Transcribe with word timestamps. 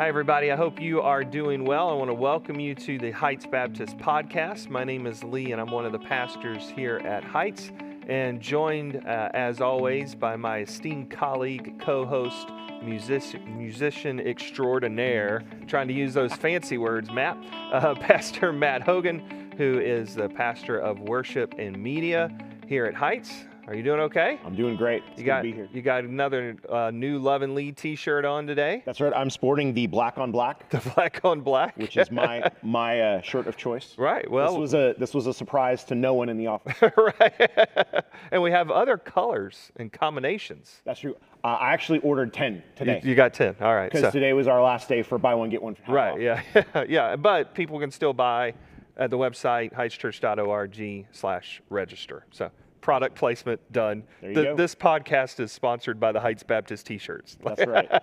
Hi, 0.00 0.08
everybody. 0.08 0.50
I 0.50 0.56
hope 0.56 0.80
you 0.80 1.02
are 1.02 1.22
doing 1.22 1.62
well. 1.66 1.90
I 1.90 1.92
want 1.92 2.08
to 2.08 2.14
welcome 2.14 2.58
you 2.58 2.74
to 2.74 2.96
the 2.96 3.10
Heights 3.10 3.44
Baptist 3.44 3.98
podcast. 3.98 4.70
My 4.70 4.82
name 4.82 5.06
is 5.06 5.22
Lee, 5.22 5.52
and 5.52 5.60
I'm 5.60 5.70
one 5.70 5.84
of 5.84 5.92
the 5.92 5.98
pastors 5.98 6.70
here 6.70 7.02
at 7.04 7.22
Heights, 7.22 7.70
and 8.08 8.40
joined, 8.40 9.04
uh, 9.06 9.28
as 9.34 9.60
always, 9.60 10.14
by 10.14 10.36
my 10.36 10.60
esteemed 10.60 11.10
colleague, 11.10 11.78
co 11.82 12.06
host, 12.06 12.48
music- 12.82 13.46
musician 13.46 14.20
extraordinaire, 14.20 15.42
trying 15.66 15.88
to 15.88 15.94
use 15.94 16.14
those 16.14 16.32
fancy 16.32 16.78
words, 16.78 17.10
Matt, 17.10 17.36
uh, 17.70 17.94
Pastor 17.94 18.54
Matt 18.54 18.80
Hogan, 18.80 19.52
who 19.58 19.80
is 19.80 20.14
the 20.14 20.30
pastor 20.30 20.78
of 20.78 20.98
worship 21.00 21.56
and 21.58 21.76
media 21.76 22.30
here 22.66 22.86
at 22.86 22.94
Heights. 22.94 23.44
Are 23.70 23.76
you 23.76 23.84
doing 23.84 24.00
okay? 24.00 24.40
I'm 24.44 24.56
doing 24.56 24.74
great. 24.74 25.04
It's 25.12 25.18
You 25.18 25.22
good 25.22 25.26
got 25.26 25.36
to 25.36 25.42
be 25.44 25.52
here. 25.52 25.68
you 25.72 25.80
got 25.80 26.02
another 26.02 26.56
uh, 26.68 26.90
new 26.92 27.20
Love 27.20 27.42
and 27.42 27.54
Lead 27.54 27.76
T-shirt 27.76 28.24
on 28.24 28.44
today. 28.44 28.82
That's 28.84 29.00
right. 29.00 29.12
I'm 29.14 29.30
sporting 29.30 29.72
the 29.74 29.86
black 29.86 30.18
on 30.18 30.32
black, 30.32 30.68
The 30.70 30.80
black 30.96 31.20
on 31.22 31.40
black, 31.42 31.76
which 31.76 31.96
is 31.96 32.10
my 32.10 32.50
my 32.64 33.00
uh, 33.00 33.20
shirt 33.22 33.46
of 33.46 33.56
choice. 33.56 33.94
right. 33.96 34.28
Well, 34.28 34.54
This 34.54 34.58
was 34.58 34.74
a 34.74 34.96
this 34.98 35.14
was 35.14 35.28
a 35.28 35.32
surprise 35.32 35.84
to 35.84 35.94
no 35.94 36.14
one 36.14 36.28
in 36.28 36.36
the 36.36 36.48
office. 36.48 36.74
right. 36.96 38.04
and 38.32 38.42
we 38.42 38.50
have 38.50 38.72
other 38.72 38.98
colors 38.98 39.70
and 39.76 39.92
combinations. 39.92 40.80
That's 40.84 40.98
true. 40.98 41.14
Uh, 41.44 41.58
I 41.60 41.72
actually 41.72 42.00
ordered 42.00 42.34
ten 42.34 42.54
You, 42.56 42.62
today 42.74 43.00
you 43.04 43.14
got 43.14 43.34
ten. 43.34 43.54
All 43.60 43.76
right. 43.76 43.88
because 43.88 44.02
So, 44.06 44.10
today 44.10 44.32
was 44.32 44.48
our 44.48 44.60
last 44.60 44.88
day 44.88 45.04
for 45.04 45.16
buy 45.16 45.36
one 45.36 45.48
get 45.48 45.62
one. 45.62 45.76
Right. 45.86 46.10
off. 46.10 46.20
Yeah. 46.20 46.42
yeah. 46.88 47.14
But 47.14 47.54
people 47.54 47.78
can 47.78 47.92
still 47.92 48.14
buy 48.14 48.54
at 48.96 49.10
the 49.10 49.18
website 49.18 49.72
heightschurch.org/register. 49.74 52.26
So. 52.32 52.50
Product 52.80 53.14
placement 53.14 53.60
done. 53.72 54.02
There 54.20 54.30
you 54.30 54.34
Th- 54.34 54.46
go. 54.48 54.56
This 54.56 54.74
podcast 54.74 55.38
is 55.40 55.52
sponsored 55.52 56.00
by 56.00 56.12
the 56.12 56.20
Heights 56.20 56.42
Baptist 56.42 56.86
T-shirts. 56.86 57.36
That's 57.44 57.66
right. 57.66 57.88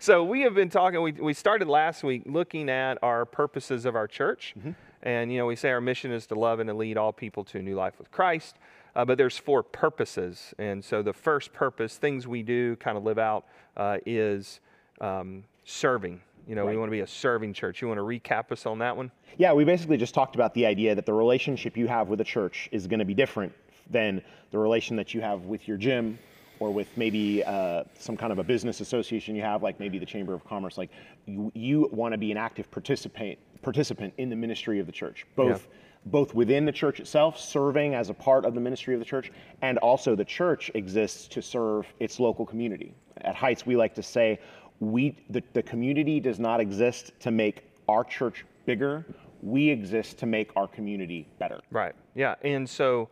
So 0.00 0.24
we 0.24 0.42
have 0.42 0.54
been 0.54 0.68
talking. 0.68 1.00
We, 1.02 1.12
we 1.12 1.32
started 1.34 1.68
last 1.68 2.02
week 2.02 2.22
looking 2.26 2.68
at 2.68 2.98
our 3.02 3.24
purposes 3.24 3.84
of 3.86 3.94
our 3.94 4.06
church, 4.06 4.54
Mm-hmm. 4.58 4.70
and 5.02 5.32
you 5.32 5.38
know 5.38 5.46
we 5.46 5.56
say 5.56 5.70
our 5.70 5.80
mission 5.80 6.12
is 6.12 6.26
to 6.26 6.34
love 6.34 6.60
and 6.60 6.68
to 6.68 6.74
lead 6.74 6.96
all 6.98 7.12
people 7.12 7.44
to 7.44 7.58
a 7.58 7.62
new 7.62 7.74
life 7.74 7.98
with 7.98 8.10
Christ. 8.10 8.56
Uh, 8.94 9.04
but 9.04 9.16
there's 9.16 9.38
four 9.38 9.62
purposes, 9.62 10.52
and 10.58 10.84
so 10.84 11.02
the 11.02 11.12
first 11.12 11.52
purpose, 11.52 11.96
things 11.96 12.26
we 12.26 12.42
do, 12.42 12.76
kind 12.76 12.98
of 12.98 13.04
live 13.04 13.18
out, 13.18 13.46
uh, 13.76 13.98
is 14.04 14.60
um, 15.00 15.44
serving. 15.64 16.20
You 16.46 16.54
know, 16.54 16.66
we 16.66 16.76
want 16.76 16.88
to 16.88 16.92
be 16.92 17.00
a 17.00 17.06
serving 17.06 17.54
church. 17.54 17.80
You 17.80 17.88
want 17.88 17.98
to 17.98 18.04
recap 18.04 18.50
us 18.50 18.66
on 18.66 18.78
that 18.80 18.96
one? 18.96 19.10
Yeah, 19.38 19.52
we 19.52 19.64
basically 19.64 19.96
just 19.96 20.14
talked 20.14 20.34
about 20.34 20.54
the 20.54 20.66
idea 20.66 20.94
that 20.94 21.06
the 21.06 21.12
relationship 21.12 21.76
you 21.76 21.86
have 21.86 22.08
with 22.08 22.18
the 22.18 22.24
church 22.24 22.68
is 22.72 22.86
going 22.86 22.98
to 22.98 23.04
be 23.04 23.14
different 23.14 23.52
than 23.90 24.22
the 24.50 24.58
relation 24.58 24.96
that 24.96 25.14
you 25.14 25.20
have 25.20 25.42
with 25.42 25.68
your 25.68 25.76
gym 25.76 26.18
or 26.58 26.72
with 26.72 26.88
maybe 26.96 27.42
uh, 27.44 27.84
some 27.98 28.16
kind 28.16 28.32
of 28.32 28.38
a 28.38 28.44
business 28.44 28.80
association 28.80 29.34
you 29.34 29.42
have, 29.42 29.62
like 29.62 29.80
maybe 29.80 29.98
the 29.98 30.06
Chamber 30.06 30.34
of 30.34 30.44
Commerce. 30.44 30.78
Like 30.78 30.90
you, 31.26 31.50
you 31.54 31.88
want 31.92 32.12
to 32.12 32.18
be 32.18 32.30
an 32.30 32.38
active 32.38 32.70
participant 32.70 33.38
participant 33.62 34.12
in 34.18 34.28
the 34.28 34.34
ministry 34.34 34.80
of 34.80 34.86
the 34.86 34.92
church, 34.92 35.24
both 35.36 35.68
both 36.06 36.34
within 36.34 36.64
the 36.64 36.72
church 36.72 36.98
itself, 36.98 37.38
serving 37.38 37.94
as 37.94 38.10
a 38.10 38.14
part 38.14 38.44
of 38.44 38.54
the 38.54 38.60
ministry 38.60 38.92
of 38.92 38.98
the 38.98 39.06
church, 39.06 39.30
and 39.62 39.78
also 39.78 40.16
the 40.16 40.24
church 40.24 40.68
exists 40.74 41.28
to 41.28 41.40
serve 41.40 41.86
its 42.00 42.18
local 42.18 42.44
community. 42.44 42.92
At 43.18 43.36
Heights, 43.36 43.64
we 43.64 43.76
like 43.76 43.94
to 43.94 44.02
say 44.02 44.40
we 44.82 45.16
the, 45.30 45.42
the 45.52 45.62
community 45.62 46.18
does 46.18 46.40
not 46.40 46.60
exist 46.60 47.12
to 47.20 47.30
make 47.30 47.62
our 47.88 48.02
church 48.02 48.44
bigger. 48.66 49.06
We 49.40 49.68
exist 49.70 50.18
to 50.18 50.26
make 50.26 50.50
our 50.56 50.66
community 50.66 51.28
better. 51.38 51.60
Right. 51.70 51.94
Yeah. 52.14 52.34
And 52.42 52.68
so 52.68 53.08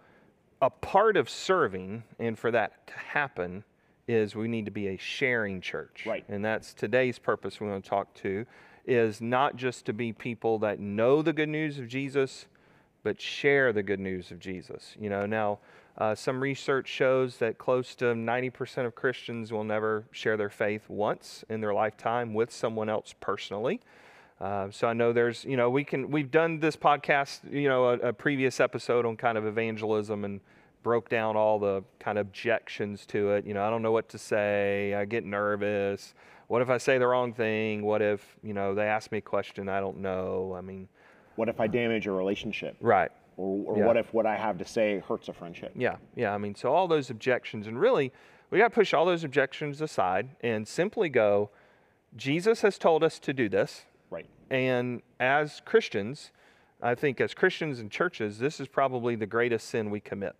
a 0.61 0.71
part 0.71 1.17
of 1.17 1.31
serving, 1.31 2.03
and 2.19 2.39
for 2.39 2.51
that 2.51 2.87
to 2.89 2.95
happen, 2.95 3.65
is 4.09 4.35
we 4.35 4.49
need 4.49 4.65
to 4.65 4.71
be 4.71 4.89
a 4.89 4.97
sharing 4.97 5.61
church. 5.61 6.05
Right. 6.07 6.25
And 6.29 6.45
that's 6.45 6.75
today's 6.75 7.19
purpose 7.19 7.61
we 7.61 7.69
want 7.69 7.85
to 7.85 7.91
talk 7.91 8.13
to 8.15 8.47
is 8.85 9.21
not 9.21 9.57
just 9.57 9.87
to 9.87 9.93
be 9.93 10.13
people 10.13 10.59
that 10.61 10.81
know 10.81 11.23
the 11.23 11.33
good 11.33 11.49
news 11.49 11.79
of 11.79 11.87
Jesus, 11.87 12.47
but 13.03 13.21
share 13.21 13.73
the 13.73 13.83
good 13.83 14.01
news 14.01 14.31
of 14.31 14.39
Jesus. 14.39 14.95
You 14.99 15.11
know, 15.11 15.27
now 15.27 15.59
uh, 15.99 16.15
some 16.15 16.41
research 16.41 16.89
shows 16.89 17.37
that 17.39 17.59
close 17.59 17.95
to 17.97 18.07
90% 18.07 18.87
of 18.87 18.95
Christians 18.95 19.53
will 19.53 19.65
never 19.65 20.05
share 20.13 20.37
their 20.37 20.51
faith 20.51 20.89
once 20.89 21.45
in 21.49 21.61
their 21.61 21.75
lifetime 21.75 22.33
with 22.35 22.53
someone 22.53 22.89
else 22.89 23.15
personally. 23.21 23.81
Uh, 24.41 24.71
so 24.71 24.89
I 24.89 24.95
know 24.95 25.13
there's, 25.13 25.45
you 25.45 25.57
know, 25.57 25.69
we 25.69 25.85
can, 25.85 26.11
we've 26.11 26.31
done 26.31 26.61
this 26.61 26.75
podcast, 26.75 27.41
you 27.53 27.69
know, 27.69 27.91
a, 27.91 27.99
a 27.99 28.13
previous 28.13 28.59
episode 28.59 29.05
on 29.05 29.17
kind 29.17 29.37
of 29.37 29.47
evangelism 29.47 30.25
and 30.25 30.41
broke 30.83 31.11
down 31.11 31.37
all 31.37 31.59
the 31.59 31.85
kind 31.99 32.17
of 32.17 32.27
objections 32.27 33.05
to 33.07 33.33
it. 33.33 33.45
You 33.45 33.53
know, 33.53 33.63
I 33.63 33.69
don't 33.69 33.83
know 33.83 33.93
what 33.93 34.09
to 34.11 34.19
say. 34.19 34.95
I 34.95 35.05
get 35.05 35.25
nervous. 35.25 36.15
What 36.47 36.63
if 36.63 36.71
I 36.71 36.79
say 36.79 36.97
the 36.97 37.07
wrong 37.07 37.35
thing? 37.35 37.83
What 37.83 38.01
if, 38.01 38.37
you 38.43 38.55
know, 38.55 38.75
they 38.75 38.87
ask 38.87 39.13
me 39.13 39.19
a 39.19 39.23
question 39.23 39.69
I 39.69 39.81
don't 39.81 39.99
know? 39.99 40.55
I 40.57 40.63
mean, 40.63 40.89
What 41.41 41.49
if 41.49 41.59
I 41.59 41.69
damage 41.69 42.07
a 42.07 42.13
relationship? 42.13 42.77
right. 42.83 43.11
Or, 43.39 43.73
or 43.73 43.79
Yeah. 43.79 43.87
what 43.87 43.97
if 43.97 44.13
what 44.13 44.27
I 44.27 44.37
have 44.37 44.59
to 44.59 44.65
say 44.67 44.99
hurts 44.99 45.31
a 45.31 45.33
friendship? 45.33 45.73
Yeah, 45.75 45.97
yeah. 46.15 46.35
I 46.35 46.37
mean, 46.37 46.55
so 46.55 46.71
all 46.75 46.87
those 46.87 47.09
objections, 47.09 47.67
and 47.67 47.81
really, 47.81 48.13
we 48.51 48.59
got 48.59 48.69
to 48.69 48.75
push 48.75 48.93
all 48.93 49.07
those 49.07 49.25
objections 49.25 49.81
aside 49.81 50.37
and 50.43 50.69
simply 50.69 51.09
go, 51.09 51.49
Jesus 52.15 52.61
has 52.61 52.77
told 52.77 53.03
us 53.03 53.19
to 53.21 53.33
do 53.33 53.49
this. 53.49 53.87
Right. 54.11 54.27
And 54.51 55.01
as 55.19 55.63
Christians, 55.65 56.31
I 56.83 56.95
think 56.95 57.23
as 57.23 57.33
Christians 57.33 57.81
and 57.81 57.91
churches, 57.91 58.39
this 58.39 58.61
is 58.61 58.69
probably 58.69 59.17
the 59.17 59.25
greatest 59.25 59.67
sin 59.71 59.89
we 59.89 60.01
commit. 60.01 60.37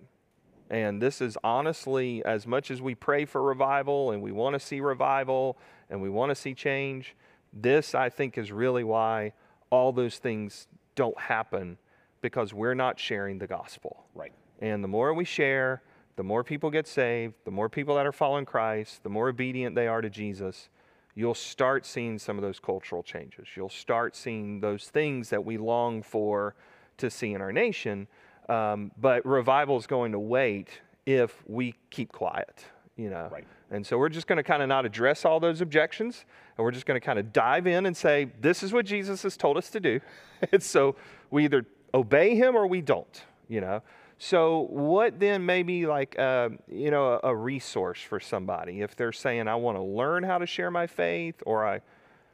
And 0.69 1.01
this 1.01 1.23
is 1.23 1.39
honestly, 1.43 2.23
as 2.27 2.47
much 2.47 2.71
as 2.71 2.83
we 2.83 2.95
pray 2.95 3.25
for 3.25 3.43
revival 3.43 4.11
and 4.11 4.21
we 4.21 4.33
want 4.33 4.53
to 4.53 4.61
see 4.61 4.81
revival 4.81 5.57
and 5.89 6.03
we 6.03 6.11
want 6.11 6.29
to 6.29 6.35
see 6.35 6.53
change, 6.53 7.17
this 7.55 7.95
I 7.95 8.11
think 8.11 8.37
is 8.37 8.53
really 8.53 8.85
why 8.85 9.33
all 9.71 9.93
those 9.93 10.19
things 10.19 10.67
don't 11.01 11.19
happen 11.19 11.79
because 12.21 12.53
we're 12.53 12.75
not 12.75 13.01
sharing 13.01 13.39
the 13.39 13.47
gospel. 13.47 14.05
Right. 14.15 14.35
And 14.61 14.85
the 14.85 14.89
more 14.89 15.15
we 15.15 15.25
share, 15.25 15.81
the 16.17 16.23
more 16.23 16.45
people 16.45 16.71
get 16.71 16.87
saved, 16.87 17.33
the 17.47 17.51
more 17.51 17.71
people 17.71 17.95
that 17.95 18.07
are 18.07 18.13
following 18.13 18.45
Christ, 18.45 19.03
the 19.03 19.09
more 19.09 19.31
obedient 19.31 19.75
they 19.75 19.89
are 19.89 20.03
to 20.03 20.11
Jesus, 20.11 20.69
you'll 21.15 21.33
start 21.33 21.87
seeing 21.87 22.19
some 22.19 22.37
of 22.37 22.43
those 22.43 22.61
cultural 22.61 23.03
changes. 23.03 23.49
You'll 23.57 23.71
start 23.71 24.15
seeing 24.15 24.61
those 24.61 24.91
things 24.91 25.31
that 25.31 25.43
we 25.43 25.57
long 25.57 26.03
for 26.03 26.55
to 26.99 27.09
see 27.09 27.33
in 27.33 27.41
our 27.41 27.51
nation. 27.51 28.07
Um, 28.51 28.93
but 29.01 29.25
revival 29.25 29.79
is 29.79 29.87
going 29.87 30.13
to 30.13 30.19
wait 30.19 30.69
if 31.07 31.43
we 31.47 31.77
keep 31.89 32.13
quiet, 32.13 32.67
you 33.01 33.11
know. 33.11 33.29
Right. 33.33 33.47
And 33.71 33.87
so 33.87 33.97
we're 33.99 34.09
just 34.09 34.27
going 34.27 34.37
to 34.37 34.43
kind 34.43 34.63
of 34.63 34.69
not 34.69 34.85
address 34.85 35.25
all 35.25 35.41
those 35.41 35.61
objections, 35.61 36.25
and 36.57 36.65
we're 36.65 36.73
just 36.73 36.87
going 36.87 37.01
to 37.01 37.05
kind 37.05 37.19
of 37.19 37.33
dive 37.33 37.67
in 37.67 37.87
and 37.87 37.97
say, 37.97 38.29
this 38.41 38.63
is 38.63 38.73
what 38.73 38.85
Jesus 38.85 39.23
has 39.23 39.37
told 39.37 39.57
us 39.57 39.71
to 39.71 39.81
do. 39.81 40.01
and 40.53 40.63
so 40.63 40.97
we 41.31 41.45
either 41.45 41.65
obey 41.95 42.35
him 42.35 42.57
or 42.57 42.67
we 42.67 42.81
don't, 42.81 43.25
you 43.49 43.61
know. 43.61 43.83
So 44.19 44.67
what 44.71 45.19
then 45.19 45.47
maybe 45.47 45.87
like, 45.87 46.19
uh, 46.19 46.51
you 46.69 46.91
know, 46.91 47.19
a, 47.23 47.31
a 47.31 47.35
resource 47.35 48.03
for 48.03 48.21
somebody 48.21 48.83
if 48.83 48.95
they're 48.95 49.13
saying, 49.13 49.49
I 49.49 49.55
want 49.55 49.79
to 49.79 49.83
learn 49.83 50.25
how 50.25 50.37
to 50.37 50.47
share 50.47 50.71
my 50.71 50.87
faith, 50.87 51.43
or 51.47 51.67
I, 51.67 51.81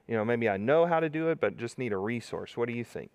you 0.09 0.17
know, 0.17 0.25
maybe 0.25 0.49
I 0.49 0.57
know 0.57 0.85
how 0.85 0.99
to 0.99 1.09
do 1.09 1.29
it, 1.29 1.41
but 1.41 1.57
just 1.59 1.79
need 1.79 1.93
a 1.93 1.99
resource. 1.99 2.57
What 2.57 2.69
do 2.69 2.75
you 2.75 2.83
think? 2.83 3.11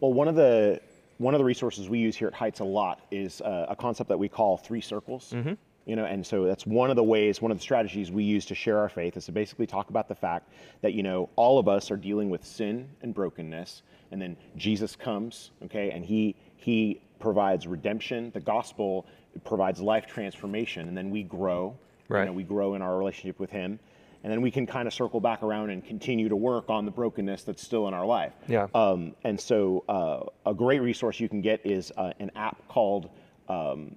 Well, 0.00 0.12
one 0.12 0.28
of 0.28 0.36
the 0.36 0.80
one 1.18 1.34
of 1.34 1.38
the 1.38 1.44
resources 1.44 1.88
we 1.88 1.98
use 1.98 2.16
here 2.16 2.28
at 2.28 2.34
Heights 2.34 2.60
a 2.60 2.64
lot 2.64 3.00
is 3.10 3.40
uh, 3.40 3.66
a 3.68 3.76
concept 3.76 4.08
that 4.08 4.18
we 4.18 4.28
call 4.28 4.56
three 4.56 4.80
circles. 4.80 5.32
You 5.84 5.96
know, 5.96 6.04
and 6.04 6.24
so 6.24 6.44
that's 6.44 6.64
one 6.64 6.90
of 6.90 6.96
the 6.96 7.02
ways, 7.02 7.42
one 7.42 7.50
of 7.50 7.58
the 7.58 7.62
strategies 7.62 8.12
we 8.12 8.22
use 8.22 8.46
to 8.46 8.54
share 8.54 8.78
our 8.78 8.88
faith 8.88 9.16
is 9.16 9.26
to 9.26 9.32
basically 9.32 9.66
talk 9.66 9.90
about 9.90 10.06
the 10.08 10.14
fact 10.14 10.48
that 10.80 10.92
you 10.92 11.02
know 11.02 11.28
all 11.34 11.58
of 11.58 11.66
us 11.66 11.90
are 11.90 11.96
dealing 11.96 12.30
with 12.30 12.44
sin 12.44 12.88
and 13.02 13.12
brokenness, 13.12 13.82
and 14.12 14.22
then 14.22 14.36
Jesus 14.56 14.94
comes, 14.94 15.50
okay, 15.64 15.90
and 15.90 16.04
he 16.04 16.36
he 16.56 17.00
provides 17.18 17.66
redemption. 17.66 18.30
The 18.34 18.40
gospel 18.40 19.06
provides 19.44 19.80
life 19.80 20.06
transformation, 20.06 20.88
and 20.88 20.96
then 20.96 21.10
we 21.10 21.22
grow. 21.22 21.76
Right. 22.08 22.20
You 22.20 22.26
know, 22.26 22.32
we 22.32 22.42
grow 22.42 22.74
in 22.74 22.82
our 22.82 22.98
relationship 22.98 23.40
with 23.40 23.50
Him, 23.50 23.78
and 24.22 24.32
then 24.32 24.42
we 24.42 24.50
can 24.50 24.66
kind 24.66 24.86
of 24.86 24.92
circle 24.92 25.20
back 25.20 25.42
around 25.42 25.70
and 25.70 25.84
continue 25.84 26.28
to 26.28 26.36
work 26.36 26.68
on 26.68 26.84
the 26.84 26.90
brokenness 26.90 27.44
that's 27.44 27.62
still 27.62 27.88
in 27.88 27.94
our 27.94 28.04
life. 28.04 28.34
Yeah. 28.48 28.66
Um, 28.74 29.14
and 29.24 29.40
so, 29.40 29.84
uh, 29.88 30.50
a 30.50 30.54
great 30.54 30.80
resource 30.80 31.18
you 31.20 31.28
can 31.28 31.40
get 31.40 31.64
is 31.64 31.90
uh, 31.96 32.12
an 32.20 32.30
app 32.36 32.68
called 32.68 33.08
um, 33.48 33.96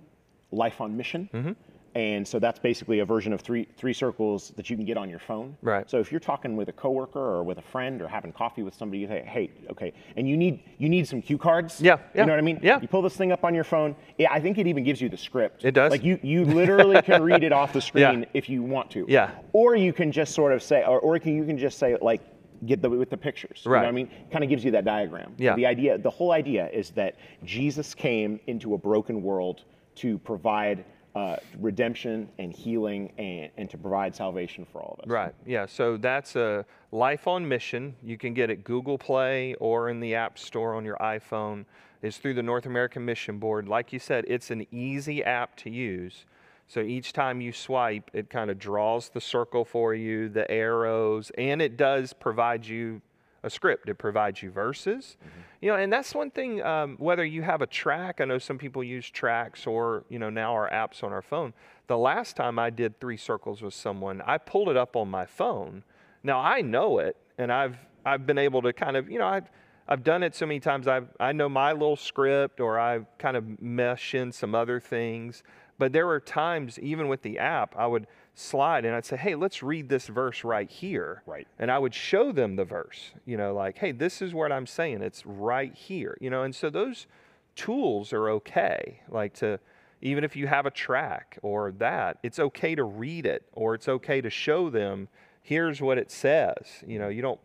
Life 0.51 0.79
on 0.79 0.95
Mission. 0.95 1.29
Mm-hmm. 1.33 1.51
And 1.95 2.27
so 2.27 2.39
that's 2.39 2.59
basically 2.59 2.99
a 2.99 3.05
version 3.05 3.31
of 3.31 3.39
three 3.39 3.67
three 3.77 3.93
circles 3.93 4.51
that 4.57 4.69
you 4.69 4.75
can 4.75 4.83
get 4.85 4.97
on 4.97 5.09
your 5.09 5.19
phone. 5.19 5.55
Right. 5.61 5.89
So 5.89 5.97
if 5.99 6.11
you're 6.11 6.19
talking 6.19 6.57
with 6.57 6.67
a 6.67 6.73
coworker 6.73 7.19
or 7.19 7.41
with 7.43 7.57
a 7.57 7.61
friend 7.61 8.01
or 8.01 8.07
having 8.09 8.33
coffee 8.33 8.63
with 8.63 8.73
somebody, 8.73 8.99
you 8.99 9.07
say, 9.07 9.23
"Hey, 9.25 9.49
okay," 9.71 9.93
and 10.17 10.27
you 10.27 10.35
need 10.35 10.59
you 10.77 10.89
need 10.89 11.07
some 11.07 11.21
cue 11.21 11.37
cards. 11.37 11.79
Yeah, 11.79 11.99
yeah, 12.13 12.21
You 12.21 12.25
know 12.27 12.33
what 12.33 12.39
I 12.39 12.41
mean? 12.41 12.59
yeah. 12.61 12.81
You 12.81 12.89
pull 12.89 13.01
this 13.01 13.15
thing 13.15 13.31
up 13.31 13.45
on 13.45 13.55
your 13.55 13.63
phone. 13.63 13.95
Yeah, 14.17 14.27
I 14.33 14.41
think 14.41 14.57
it 14.57 14.67
even 14.67 14.83
gives 14.83 14.99
you 15.01 15.07
the 15.07 15.15
script. 15.17 15.63
It 15.63 15.71
does? 15.71 15.89
Like 15.89 16.03
you 16.03 16.19
you 16.21 16.43
literally 16.43 17.01
can 17.01 17.23
read 17.23 17.45
it 17.45 17.53
off 17.53 17.71
the 17.71 17.79
screen 17.89 18.21
Yeah. 18.23 18.29
if 18.33 18.49
you 18.49 18.61
want 18.61 18.91
to. 18.91 19.05
Yeah. 19.07 19.31
Or 19.53 19.77
you 19.77 19.93
can 19.93 20.11
just 20.11 20.35
sort 20.35 20.51
of 20.51 20.61
say, 20.61 20.83
or, 20.83 20.99
or 20.99 21.17
can, 21.19 21.33
you 21.33 21.45
can 21.45 21.57
just 21.57 21.77
say 21.79 21.95
like. 22.01 22.21
Get 22.65 22.81
the 22.81 22.89
with 22.89 23.09
the 23.09 23.17
pictures. 23.17 23.61
You 23.65 23.69
know 23.69 23.75
Right. 23.75 23.81
what 23.83 23.89
I 23.89 23.91
mean? 23.91 24.09
Kind 24.31 24.43
of 24.43 24.49
gives 24.49 24.63
you 24.63 24.71
that 24.71 24.85
diagram. 24.85 25.33
Yeah. 25.37 25.55
The 25.55 25.65
idea, 25.65 25.97
the 25.97 26.09
whole 26.09 26.31
idea 26.31 26.69
is 26.69 26.89
that 26.91 27.15
Jesus 27.43 27.93
came 27.93 28.39
into 28.47 28.73
a 28.75 28.77
broken 28.77 29.21
world 29.21 29.65
to 29.95 30.17
provide 30.19 30.85
uh, 31.15 31.37
redemption 31.59 32.29
and 32.39 32.51
healing 32.51 33.11
and, 33.17 33.49
and 33.57 33.69
to 33.69 33.77
provide 33.77 34.13
salvation 34.13 34.65
for 34.69 34.81
all 34.81 34.95
of 34.99 35.05
us. 35.05 35.09
Right. 35.09 35.33
Yeah. 35.45 35.65
So 35.65 35.95
that's 35.97 36.35
a 36.35 36.65
Life 36.91 37.27
on 37.27 37.47
Mission. 37.47 37.95
You 38.03 38.17
can 38.17 38.33
get 38.33 38.49
it 38.49 38.63
Google 38.63 38.97
Play 38.97 39.53
or 39.55 39.89
in 39.89 40.01
the 40.01 40.13
App 40.15 40.37
Store 40.37 40.75
on 40.75 40.83
your 40.83 40.97
iPhone. 40.97 41.65
It's 42.01 42.17
through 42.17 42.33
the 42.33 42.43
North 42.43 42.65
American 42.65 43.05
Mission 43.05 43.39
Board. 43.39 43.67
Like 43.67 43.93
you 43.93 43.99
said, 43.99 44.25
it's 44.27 44.51
an 44.51 44.67
easy 44.71 45.23
app 45.23 45.55
to 45.57 45.69
use. 45.69 46.25
So 46.67 46.81
each 46.81 47.13
time 47.13 47.41
you 47.41 47.51
swipe, 47.51 48.11
it 48.13 48.29
kind 48.29 48.49
of 48.49 48.59
draws 48.59 49.09
the 49.09 49.21
circle 49.21 49.63
for 49.63 49.93
you, 49.93 50.29
the 50.29 50.49
arrows, 50.51 51.31
and 51.37 51.61
it 51.61 51.77
does 51.77 52.11
provide 52.11 52.65
you 52.65 53.01
a 53.45 53.49
script. 53.49 53.87
It 53.87 53.97
provides 53.97 54.41
you 54.41 54.49
verses, 54.49 55.17
mm-hmm. 55.19 55.39
you 55.61 55.71
know, 55.71 55.77
and 55.77 55.93
that's 55.93 56.13
one 56.13 56.31
thing. 56.31 56.61
Um, 56.63 56.97
whether 56.97 57.23
you 57.23 57.43
have 57.43 57.61
a 57.61 57.67
track, 57.67 58.19
I 58.19 58.25
know 58.25 58.39
some 58.39 58.57
people 58.57 58.83
use 58.83 59.09
tracks, 59.09 59.67
or 59.67 60.03
you 60.09 60.19
know 60.19 60.29
now 60.29 60.53
our 60.53 60.69
apps 60.69 61.03
on 61.03 61.13
our 61.13 61.21
phone. 61.21 61.53
The 61.87 61.97
last 61.97 62.35
time 62.35 62.57
I 62.57 62.71
did 62.71 62.99
three 62.99 63.17
circles 63.17 63.61
with 63.61 63.75
someone, 63.75 64.21
I 64.25 64.39
pulled 64.39 64.69
it 64.69 64.75
up 64.75 64.95
on 64.95 65.09
my 65.09 65.25
phone. 65.25 65.83
Now 66.23 66.39
I 66.39 66.61
know 66.61 66.97
it, 66.97 67.15
and 67.37 67.53
I've 67.53 67.77
I've 68.03 68.25
been 68.25 68.39
able 68.39 68.63
to 68.63 68.73
kind 68.73 68.97
of 68.97 69.09
you 69.09 69.19
know 69.19 69.27
I've 69.27 69.49
I've 69.87 70.03
done 70.03 70.23
it 70.23 70.35
so 70.35 70.47
many 70.47 70.59
times. 70.59 70.87
I 70.87 71.01
I 71.19 71.31
know 71.31 71.47
my 71.47 71.71
little 71.71 71.95
script, 71.95 72.59
or 72.59 72.79
I 72.79 73.01
kind 73.19 73.37
of 73.37 73.61
mesh 73.61 74.15
in 74.15 74.31
some 74.31 74.55
other 74.55 74.79
things. 74.79 75.43
But 75.77 75.91
there 75.91 76.07
were 76.07 76.21
times, 76.21 76.79
even 76.79 77.09
with 77.09 77.21
the 77.21 77.37
app, 77.37 77.75
I 77.77 77.85
would 77.85 78.07
slide 78.35 78.85
and 78.85 78.93
I'd 78.93 79.05
say, 79.05 79.17
hey, 79.17 79.35
let's 79.35 79.63
read 79.63 79.89
this 79.89 80.07
verse 80.07 80.43
right 80.43 80.69
here. 80.69 81.23
Right. 81.25 81.47
And 81.57 81.71
I 81.71 81.79
would 81.79 81.95
show 81.95 82.31
them 82.31 82.55
the 82.55 82.65
verse, 82.65 83.11
you 83.25 83.37
know, 83.37 83.53
like, 83.53 83.77
hey, 83.77 83.91
this 83.91 84.21
is 84.21 84.33
what 84.33 84.51
I'm 84.51 84.67
saying. 84.67 85.01
It's 85.01 85.25
right 85.25 85.73
here, 85.73 86.17
you 86.21 86.29
know. 86.29 86.43
And 86.43 86.53
so 86.53 86.69
those 86.69 87.07
tools 87.55 88.13
are 88.13 88.29
okay. 88.29 88.99
Like 89.09 89.33
to, 89.35 89.59
even 90.01 90.23
if 90.23 90.35
you 90.35 90.47
have 90.47 90.65
a 90.65 90.71
track 90.71 91.39
or 91.41 91.71
that, 91.79 92.19
it's 92.21 92.37
okay 92.37 92.75
to 92.75 92.83
read 92.83 93.25
it 93.25 93.43
or 93.53 93.73
it's 93.73 93.87
okay 93.87 94.21
to 94.21 94.29
show 94.29 94.69
them, 94.69 95.07
here's 95.41 95.81
what 95.81 95.97
it 95.97 96.11
says. 96.11 96.83
You 96.85 96.99
know, 96.99 97.07
you 97.07 97.21
don't, 97.21 97.39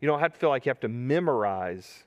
you 0.00 0.06
don't 0.06 0.20
have 0.20 0.32
to 0.32 0.38
feel 0.38 0.50
like 0.50 0.64
you 0.64 0.70
have 0.70 0.80
to 0.80 0.88
memorize 0.88 2.04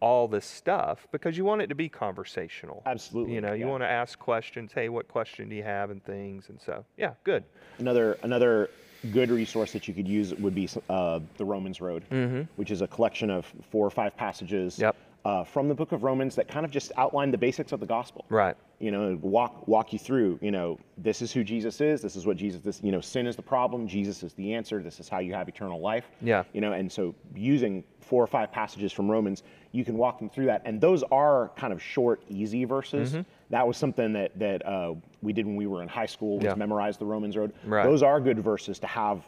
all 0.00 0.28
this 0.28 0.44
stuff 0.44 1.06
because 1.12 1.36
you 1.36 1.44
want 1.44 1.62
it 1.62 1.68
to 1.68 1.74
be 1.74 1.88
conversational. 1.88 2.82
Absolutely. 2.86 3.34
You 3.34 3.40
know, 3.40 3.52
you 3.52 3.64
yeah. 3.64 3.70
want 3.70 3.82
to 3.82 3.88
ask 3.88 4.18
questions. 4.18 4.72
Hey, 4.72 4.88
what 4.88 5.08
question 5.08 5.48
do 5.48 5.56
you 5.56 5.62
have, 5.62 5.90
and 5.90 6.04
things. 6.04 6.48
And 6.48 6.60
so, 6.60 6.84
yeah, 6.96 7.14
good. 7.24 7.44
Another 7.78 8.18
another 8.22 8.70
good 9.12 9.30
resource 9.30 9.72
that 9.72 9.86
you 9.88 9.94
could 9.94 10.08
use 10.08 10.34
would 10.34 10.54
be 10.54 10.68
uh, 10.88 11.20
the 11.36 11.44
Romans 11.44 11.80
Road, 11.80 12.04
mm-hmm. 12.10 12.42
which 12.56 12.70
is 12.70 12.82
a 12.82 12.86
collection 12.86 13.30
of 13.30 13.46
four 13.70 13.86
or 13.86 13.90
five 13.90 14.16
passages 14.16 14.78
yep. 14.78 14.96
uh, 15.24 15.44
from 15.44 15.68
the 15.68 15.74
Book 15.74 15.92
of 15.92 16.02
Romans 16.02 16.34
that 16.36 16.48
kind 16.48 16.64
of 16.64 16.70
just 16.70 16.92
outline 16.96 17.30
the 17.30 17.38
basics 17.38 17.72
of 17.72 17.80
the 17.80 17.86
gospel. 17.86 18.24
Right. 18.28 18.56
You 18.78 18.90
know, 18.90 19.18
walk 19.22 19.66
walk 19.66 19.92
you 19.94 19.98
through. 19.98 20.38
You 20.42 20.50
know, 20.50 20.78
this 20.98 21.22
is 21.22 21.32
who 21.32 21.42
Jesus 21.42 21.80
is. 21.80 22.02
This 22.02 22.14
is 22.14 22.26
what 22.26 22.36
Jesus. 22.36 22.60
This 22.60 22.80
you 22.82 22.92
know, 22.92 23.00
sin 23.00 23.26
is 23.26 23.34
the 23.34 23.42
problem. 23.42 23.88
Jesus 23.88 24.22
is 24.22 24.34
the 24.34 24.52
answer. 24.52 24.82
This 24.82 25.00
is 25.00 25.08
how 25.08 25.20
you 25.20 25.32
have 25.32 25.48
eternal 25.48 25.80
life. 25.80 26.04
Yeah. 26.20 26.44
You 26.52 26.60
know, 26.60 26.72
and 26.72 26.92
so 26.92 27.14
using 27.34 27.84
four 28.00 28.22
or 28.22 28.26
five 28.26 28.52
passages 28.52 28.92
from 28.92 29.10
Romans, 29.10 29.42
you 29.76 29.84
can 29.84 29.96
walk 29.98 30.18
them 30.18 30.30
through 30.30 30.46
that. 30.46 30.62
And 30.64 30.80
those 30.80 31.02
are 31.04 31.50
kind 31.56 31.72
of 31.72 31.82
short, 31.82 32.22
easy 32.28 32.64
verses. 32.64 33.12
Mm-hmm. 33.12 33.22
That 33.50 33.66
was 33.68 33.76
something 33.76 34.12
that 34.14 34.36
that 34.38 34.66
uh, 34.66 34.94
we 35.22 35.32
did 35.32 35.46
when 35.46 35.56
we 35.56 35.66
were 35.66 35.82
in 35.82 35.88
high 35.88 36.06
school. 36.06 36.36
Was 36.36 36.44
yeah. 36.44 36.54
memorize 36.54 36.96
the 36.96 37.04
Romans 37.04 37.36
Road. 37.36 37.52
Right. 37.64 37.84
Those 37.84 38.02
are 38.02 38.18
good 38.20 38.38
verses 38.38 38.78
to 38.78 38.86
have 38.86 39.22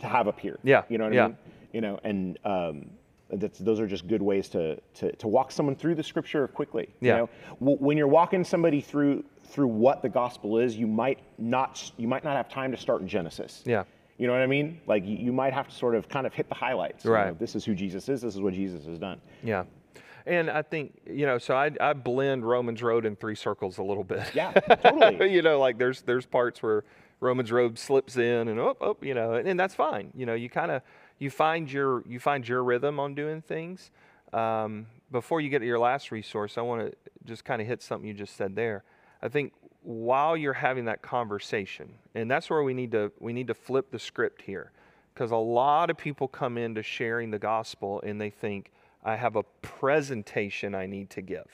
to 0.00 0.06
have 0.06 0.28
up 0.28 0.38
here. 0.38 0.58
Yeah. 0.62 0.84
You 0.88 0.98
know 0.98 1.04
what 1.04 1.14
yeah. 1.14 1.24
I 1.24 1.28
mean? 1.28 1.36
You 1.72 1.80
know, 1.80 2.00
and 2.04 2.38
um, 2.44 2.90
those 3.30 3.80
are 3.80 3.86
just 3.86 4.06
good 4.06 4.22
ways 4.22 4.48
to, 4.50 4.80
to, 4.94 5.14
to 5.16 5.28
walk 5.28 5.52
someone 5.52 5.76
through 5.76 5.96
the 5.96 6.02
scripture 6.02 6.48
quickly. 6.48 6.88
Yeah. 7.00 7.12
You 7.12 7.18
know, 7.18 7.30
w- 7.60 7.78
when 7.78 7.96
you're 7.98 8.08
walking 8.08 8.44
somebody 8.44 8.80
through 8.80 9.24
through 9.44 9.68
what 9.68 10.02
the 10.02 10.08
gospel 10.08 10.58
is, 10.58 10.76
you 10.76 10.86
might 10.86 11.18
not 11.38 11.90
you 11.96 12.06
might 12.06 12.24
not 12.24 12.36
have 12.36 12.48
time 12.48 12.70
to 12.70 12.76
start 12.76 13.00
in 13.02 13.08
Genesis. 13.08 13.62
Yeah. 13.66 13.84
You 14.18 14.26
know 14.26 14.32
what 14.32 14.42
I 14.42 14.46
mean? 14.46 14.80
Like 14.86 15.06
you, 15.06 15.16
you 15.16 15.32
might 15.32 15.52
have 15.52 15.68
to 15.68 15.74
sort 15.74 15.94
of 15.94 16.08
kind 16.08 16.26
of 16.26 16.34
hit 16.34 16.48
the 16.48 16.54
highlights. 16.54 17.04
Right. 17.04 17.26
You 17.26 17.30
know, 17.32 17.36
this 17.38 17.54
is 17.54 17.64
who 17.64 17.74
Jesus 17.74 18.08
is. 18.08 18.20
This 18.20 18.34
is 18.34 18.40
what 18.40 18.52
Jesus 18.54 18.84
has 18.86 18.98
done. 18.98 19.20
Yeah. 19.42 19.64
And 20.28 20.50
I 20.50 20.60
think, 20.60 21.00
you 21.06 21.24
know, 21.24 21.38
so 21.38 21.56
I, 21.56 21.70
I 21.80 21.94
blend 21.94 22.44
Romans 22.44 22.82
Road 22.82 23.06
and 23.06 23.18
Three 23.18 23.34
Circles 23.34 23.78
a 23.78 23.82
little 23.82 24.04
bit. 24.04 24.30
Yeah, 24.34 24.52
totally. 24.52 25.32
you 25.32 25.40
know, 25.40 25.58
like 25.58 25.78
there's 25.78 26.02
there's 26.02 26.26
parts 26.26 26.62
where 26.62 26.84
Romans 27.20 27.50
Road 27.50 27.78
slips 27.78 28.16
in 28.16 28.48
and 28.48 28.60
oh, 28.60 28.76
oh 28.80 28.96
you 29.00 29.14
know, 29.14 29.32
and, 29.34 29.48
and 29.48 29.58
that's 29.58 29.74
fine. 29.74 30.12
You 30.14 30.26
know, 30.26 30.34
you 30.34 30.50
kind 30.50 30.70
of 30.70 30.82
you 31.18 31.30
find 31.30 31.72
your 31.72 32.04
you 32.06 32.20
find 32.20 32.46
your 32.46 32.62
rhythm 32.62 33.00
on 33.00 33.14
doing 33.14 33.40
things. 33.40 33.90
Um, 34.34 34.86
before 35.10 35.40
you 35.40 35.48
get 35.48 35.60
to 35.60 35.66
your 35.66 35.78
last 35.78 36.10
resource, 36.10 36.58
I 36.58 36.60
want 36.60 36.90
to 36.90 36.96
just 37.24 37.46
kind 37.46 37.62
of 37.62 37.66
hit 37.66 37.82
something 37.82 38.06
you 38.06 38.14
just 38.14 38.36
said 38.36 38.54
there. 38.54 38.84
I 39.22 39.28
think 39.28 39.54
while 39.82 40.36
you're 40.36 40.52
having 40.52 40.84
that 40.84 41.00
conversation, 41.00 41.94
and 42.14 42.30
that's 42.30 42.50
where 42.50 42.62
we 42.62 42.74
need 42.74 42.92
to 42.92 43.12
we 43.18 43.32
need 43.32 43.46
to 43.46 43.54
flip 43.54 43.90
the 43.90 43.98
script 43.98 44.42
here, 44.42 44.72
because 45.14 45.30
a 45.30 45.36
lot 45.36 45.88
of 45.88 45.96
people 45.96 46.28
come 46.28 46.58
into 46.58 46.82
sharing 46.82 47.30
the 47.30 47.38
gospel 47.38 48.02
and 48.04 48.20
they 48.20 48.30
think 48.30 48.70
I 49.04 49.16
have 49.16 49.36
a 49.36 49.42
presentation 49.62 50.74
I 50.74 50.86
need 50.86 51.10
to 51.10 51.22
give. 51.22 51.46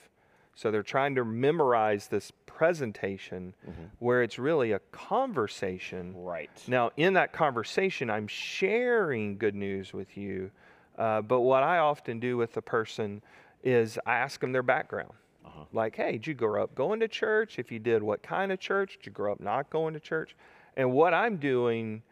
So 0.54 0.70
they're 0.70 0.82
trying 0.82 1.16
to 1.16 1.24
memorize 1.24 2.06
this 2.06 2.32
presentation 2.46 3.54
mm-hmm. 3.68 3.84
where 3.98 4.22
it's 4.22 4.38
really 4.38 4.72
a 4.72 4.78
conversation. 4.92 6.14
Right. 6.16 6.50
Now, 6.68 6.92
in 6.96 7.14
that 7.14 7.32
conversation, 7.32 8.08
I'm 8.08 8.28
sharing 8.28 9.36
good 9.36 9.54
news 9.54 9.92
with 9.92 10.16
you. 10.16 10.50
Uh, 10.96 11.22
but 11.22 11.40
what 11.40 11.64
I 11.64 11.78
often 11.78 12.20
do 12.20 12.36
with 12.36 12.52
the 12.52 12.62
person 12.62 13.20
is 13.64 13.98
I 14.06 14.14
ask 14.14 14.40
them 14.40 14.52
their 14.52 14.62
background. 14.62 15.12
Uh-huh. 15.44 15.64
Like, 15.72 15.96
hey, 15.96 16.12
did 16.12 16.26
you 16.28 16.34
grow 16.34 16.62
up 16.62 16.74
going 16.74 17.00
to 17.00 17.08
church? 17.08 17.58
If 17.58 17.72
you 17.72 17.80
did, 17.80 18.02
what 18.02 18.22
kind 18.22 18.52
of 18.52 18.60
church? 18.60 18.96
Did 18.98 19.06
you 19.06 19.12
grow 19.12 19.32
up 19.32 19.40
not 19.40 19.70
going 19.70 19.94
to 19.94 20.00
church? 20.00 20.36
And 20.76 20.92
what 20.92 21.12
I'm 21.14 21.36
doing 21.38 22.02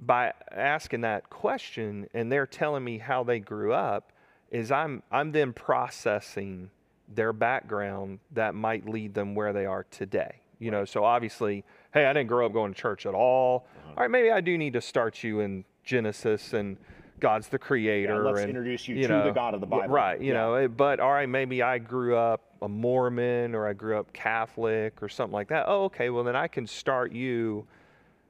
by 0.00 0.32
asking 0.50 1.02
that 1.02 1.28
question 1.30 2.08
and 2.14 2.32
they're 2.32 2.46
telling 2.46 2.82
me 2.82 2.98
how 2.98 3.22
they 3.22 3.38
grew 3.38 3.72
up 3.72 4.12
is 4.52 4.70
I'm 4.70 5.02
I'm 5.10 5.32
then 5.32 5.52
processing 5.52 6.70
their 7.08 7.32
background 7.32 8.20
that 8.32 8.54
might 8.54 8.88
lead 8.88 9.14
them 9.14 9.34
where 9.34 9.52
they 9.52 9.66
are 9.66 9.84
today. 9.90 10.36
You 10.60 10.70
know, 10.70 10.84
so 10.84 11.02
obviously, 11.04 11.64
hey, 11.92 12.06
I 12.06 12.12
didn't 12.12 12.28
grow 12.28 12.46
up 12.46 12.52
going 12.52 12.72
to 12.72 12.80
church 12.80 13.04
at 13.06 13.14
all. 13.14 13.66
Uh-huh. 13.66 13.88
all 13.88 14.02
right, 14.02 14.10
maybe 14.10 14.30
I 14.30 14.40
do 14.40 14.56
need 14.56 14.74
to 14.74 14.80
start 14.80 15.24
you 15.24 15.40
in 15.40 15.64
Genesis 15.82 16.52
and 16.52 16.76
God's 17.18 17.48
the 17.48 17.58
creator. 17.58 18.14
Yeah, 18.14 18.30
let's 18.30 18.40
and, 18.40 18.50
introduce 18.50 18.86
you, 18.86 18.94
you 18.94 19.08
to 19.08 19.08
know, 19.08 19.24
the 19.24 19.32
God 19.32 19.54
of 19.54 19.60
the 19.60 19.66
Bible. 19.66 19.92
right, 19.92 20.20
you 20.20 20.28
yeah. 20.28 20.34
know, 20.34 20.68
but 20.68 21.00
all 21.00 21.10
right, 21.10 21.28
maybe 21.28 21.62
I 21.62 21.78
grew 21.78 22.16
up 22.16 22.42
a 22.62 22.68
Mormon 22.68 23.56
or 23.56 23.66
I 23.66 23.72
grew 23.72 23.98
up 23.98 24.12
Catholic 24.12 25.02
or 25.02 25.08
something 25.08 25.32
like 25.32 25.48
that. 25.48 25.64
Oh, 25.66 25.84
okay, 25.84 26.10
well 26.10 26.22
then 26.22 26.36
I 26.36 26.46
can 26.46 26.66
start 26.66 27.10
you 27.10 27.66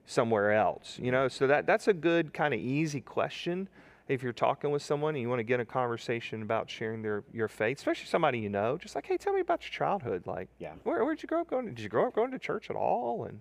somewhere 0.07 0.53
else. 0.53 0.99
You 1.03 1.11
know, 1.11 1.29
so 1.29 1.47
that 1.49 1.67
that's 1.67 1.89
a 1.89 1.93
good 1.93 2.33
kind 2.33 2.55
of 2.55 2.61
easy 2.61 3.01
question 3.03 3.69
if 4.09 4.23
you're 4.23 4.33
talking 4.33 4.71
with 4.71 4.83
someone 4.83 5.15
and 5.15 5.23
you 5.23 5.29
want 5.29 5.39
to 5.39 5.45
get 5.45 5.61
a 5.61 5.65
conversation 5.65 6.43
about 6.43 6.71
sharing 6.71 7.03
their 7.03 7.25
your 7.33 7.49
faith, 7.49 7.79
especially 7.79 8.07
somebody 8.07 8.39
you 8.39 8.49
know, 8.49 8.77
just 8.77 8.95
like, 8.95 9.07
hey, 9.07 9.17
tell 9.17 9.33
me 9.33 9.41
about 9.41 9.63
your 9.63 9.71
childhood. 9.71 10.27
Like, 10.27 10.49
yeah, 10.59 10.73
where 10.85 11.05
where'd 11.05 11.23
you 11.23 11.29
grow 11.29 11.41
up 11.41 11.51
going? 11.51 11.67
Did 11.67 11.81
you 11.81 11.89
grow 11.89 12.09
up 12.09 12.15
going 12.15 12.31
to 12.31 12.39
church 12.39 12.71
at 12.71 12.77
all? 12.77 13.25
And 13.25 13.41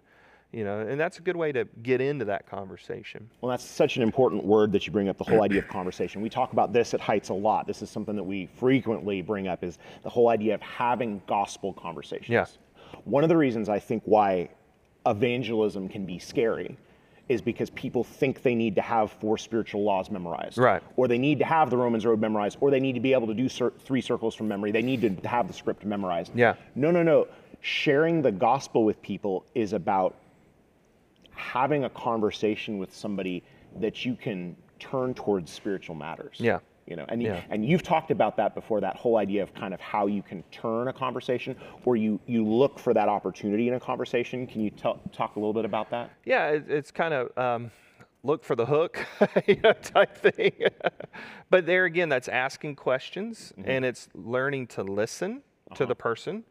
you 0.52 0.66
know, 0.66 0.80
and 0.80 1.00
that's 1.00 1.18
a 1.18 1.22
good 1.22 1.38
way 1.38 1.52
to 1.54 1.66
get 1.82 2.02
into 2.02 2.26
that 2.26 2.46
conversation. 2.46 3.30
Well, 3.40 3.50
that's 3.50 3.64
such 3.64 3.96
an 3.96 4.04
important 4.04 4.44
word 4.44 4.72
that 4.74 4.86
you 4.86 4.92
bring 4.92 5.08
up. 5.08 5.18
The 5.18 5.24
whole 5.24 5.44
idea 5.44 5.60
of 5.60 5.68
conversation. 5.68 6.22
We 6.22 6.30
talk 6.30 6.52
about 6.52 6.74
this 6.74 6.94
at 6.94 7.00
Heights 7.00 7.30
a 7.30 7.34
lot. 7.34 7.68
This 7.68 7.82
is 7.82 7.90
something 7.90 8.16
that 8.16 8.24
we 8.24 8.48
frequently 8.58 9.22
bring 9.22 9.48
up. 9.48 9.64
Is 9.64 9.78
the 10.04 10.10
whole 10.10 10.30
idea 10.30 10.54
of 10.54 10.62
having 10.62 11.22
gospel 11.26 11.74
conversations. 11.74 12.30
Yes. 12.30 12.58
One 13.06 13.24
of 13.24 13.30
the 13.30 13.38
reasons 13.38 13.70
I 13.70 13.80
think 13.80 14.04
why 14.06 14.50
evangelism 15.06 15.90
can 15.90 16.06
be 16.06 16.20
scary 16.20 16.78
is 17.32 17.42
because 17.42 17.70
people 17.70 18.04
think 18.04 18.44
they 18.44 18.56
need 18.56 18.76
to 18.76 18.82
have 18.82 19.12
four 19.14 19.38
spiritual 19.38 19.84
laws 19.84 20.12
memorized. 20.12 20.58
Right. 20.58 20.84
Or 20.98 21.08
they 21.08 21.18
need 21.18 21.40
to 21.40 21.46
have 21.46 21.70
the 21.70 21.78
Romans 21.78 22.06
Road 22.06 22.20
memorized, 22.20 22.58
or 22.62 22.70
they 22.70 22.80
need 22.80 22.94
to 22.94 23.00
be 23.00 23.14
able 23.14 23.28
to 23.28 23.34
do 23.34 23.48
cir- 23.48 23.74
three 23.80 24.02
circles 24.02 24.36
from 24.36 24.48
memory. 24.48 24.72
They 24.72 24.82
need 24.82 25.02
to 25.02 25.28
have 25.28 25.48
the 25.48 25.54
script 25.54 25.86
memorized. 25.86 26.32
Yeah. 26.36 26.56
No, 26.76 26.92
no, 26.92 27.04
no. 27.04 27.28
Sharing 27.62 28.22
the 28.22 28.32
gospel 28.32 28.84
with 28.84 29.02
people 29.02 29.46
is 29.56 29.74
about 29.74 30.16
having 31.32 31.86
a 31.86 31.90
conversation 31.90 32.78
with 32.78 32.94
somebody 32.94 33.44
that 33.78 34.06
you 34.06 34.16
can 34.16 34.56
turn 34.80 35.14
towards 35.14 35.52
spiritual 35.52 35.96
matters. 35.96 36.36
Yeah 36.38 36.60
you 36.92 36.98
know 36.98 37.06
and, 37.08 37.24
yeah. 37.24 37.42
and 37.50 37.66
you've 37.66 37.84
talked 37.84 38.12
about 38.12 38.36
that 38.36 38.54
before 38.54 38.82
that 38.82 38.98
whole 38.98 39.16
idea 39.16 39.42
of 39.42 39.54
kind 39.54 39.74
of 39.74 39.80
how 39.80 40.08
you 40.08 40.22
can 40.22 40.44
turn 40.52 40.90
a 40.90 40.94
conversation 40.94 41.56
or 41.86 41.96
you 41.96 42.20
you 42.28 42.46
look 42.46 42.78
for 42.78 42.94
that 42.94 43.08
opportunity 43.08 43.70
in 43.70 43.76
a 43.76 43.80
conversation 43.80 44.46
can 44.46 44.60
you 44.60 44.70
t- 44.70 44.94
talk 45.14 45.38
a 45.38 45.40
little 45.40 45.54
bit 45.54 45.64
about 45.64 45.90
that 45.90 46.12
yeah 46.26 46.50
it, 46.50 46.66
it's 46.68 46.92
kind 46.92 47.14
of 47.14 47.38
um, 47.38 47.72
look 48.24 48.44
for 48.44 48.58
the 48.58 48.66
hook 48.66 49.06
you 49.48 49.56
know, 49.64 49.72
type 49.72 50.18
thing 50.18 50.52
but 51.50 51.66
there 51.66 51.86
again 51.86 52.10
that's 52.10 52.28
asking 52.28 52.76
questions 52.76 53.54
mm-hmm. 53.58 53.70
and 53.70 53.86
it's 53.86 54.10
learning 54.14 54.68
to 54.68 54.84
listen 54.84 55.38
uh-huh. 55.38 55.76
to 55.76 55.86
the 55.86 55.96
person 55.96 56.44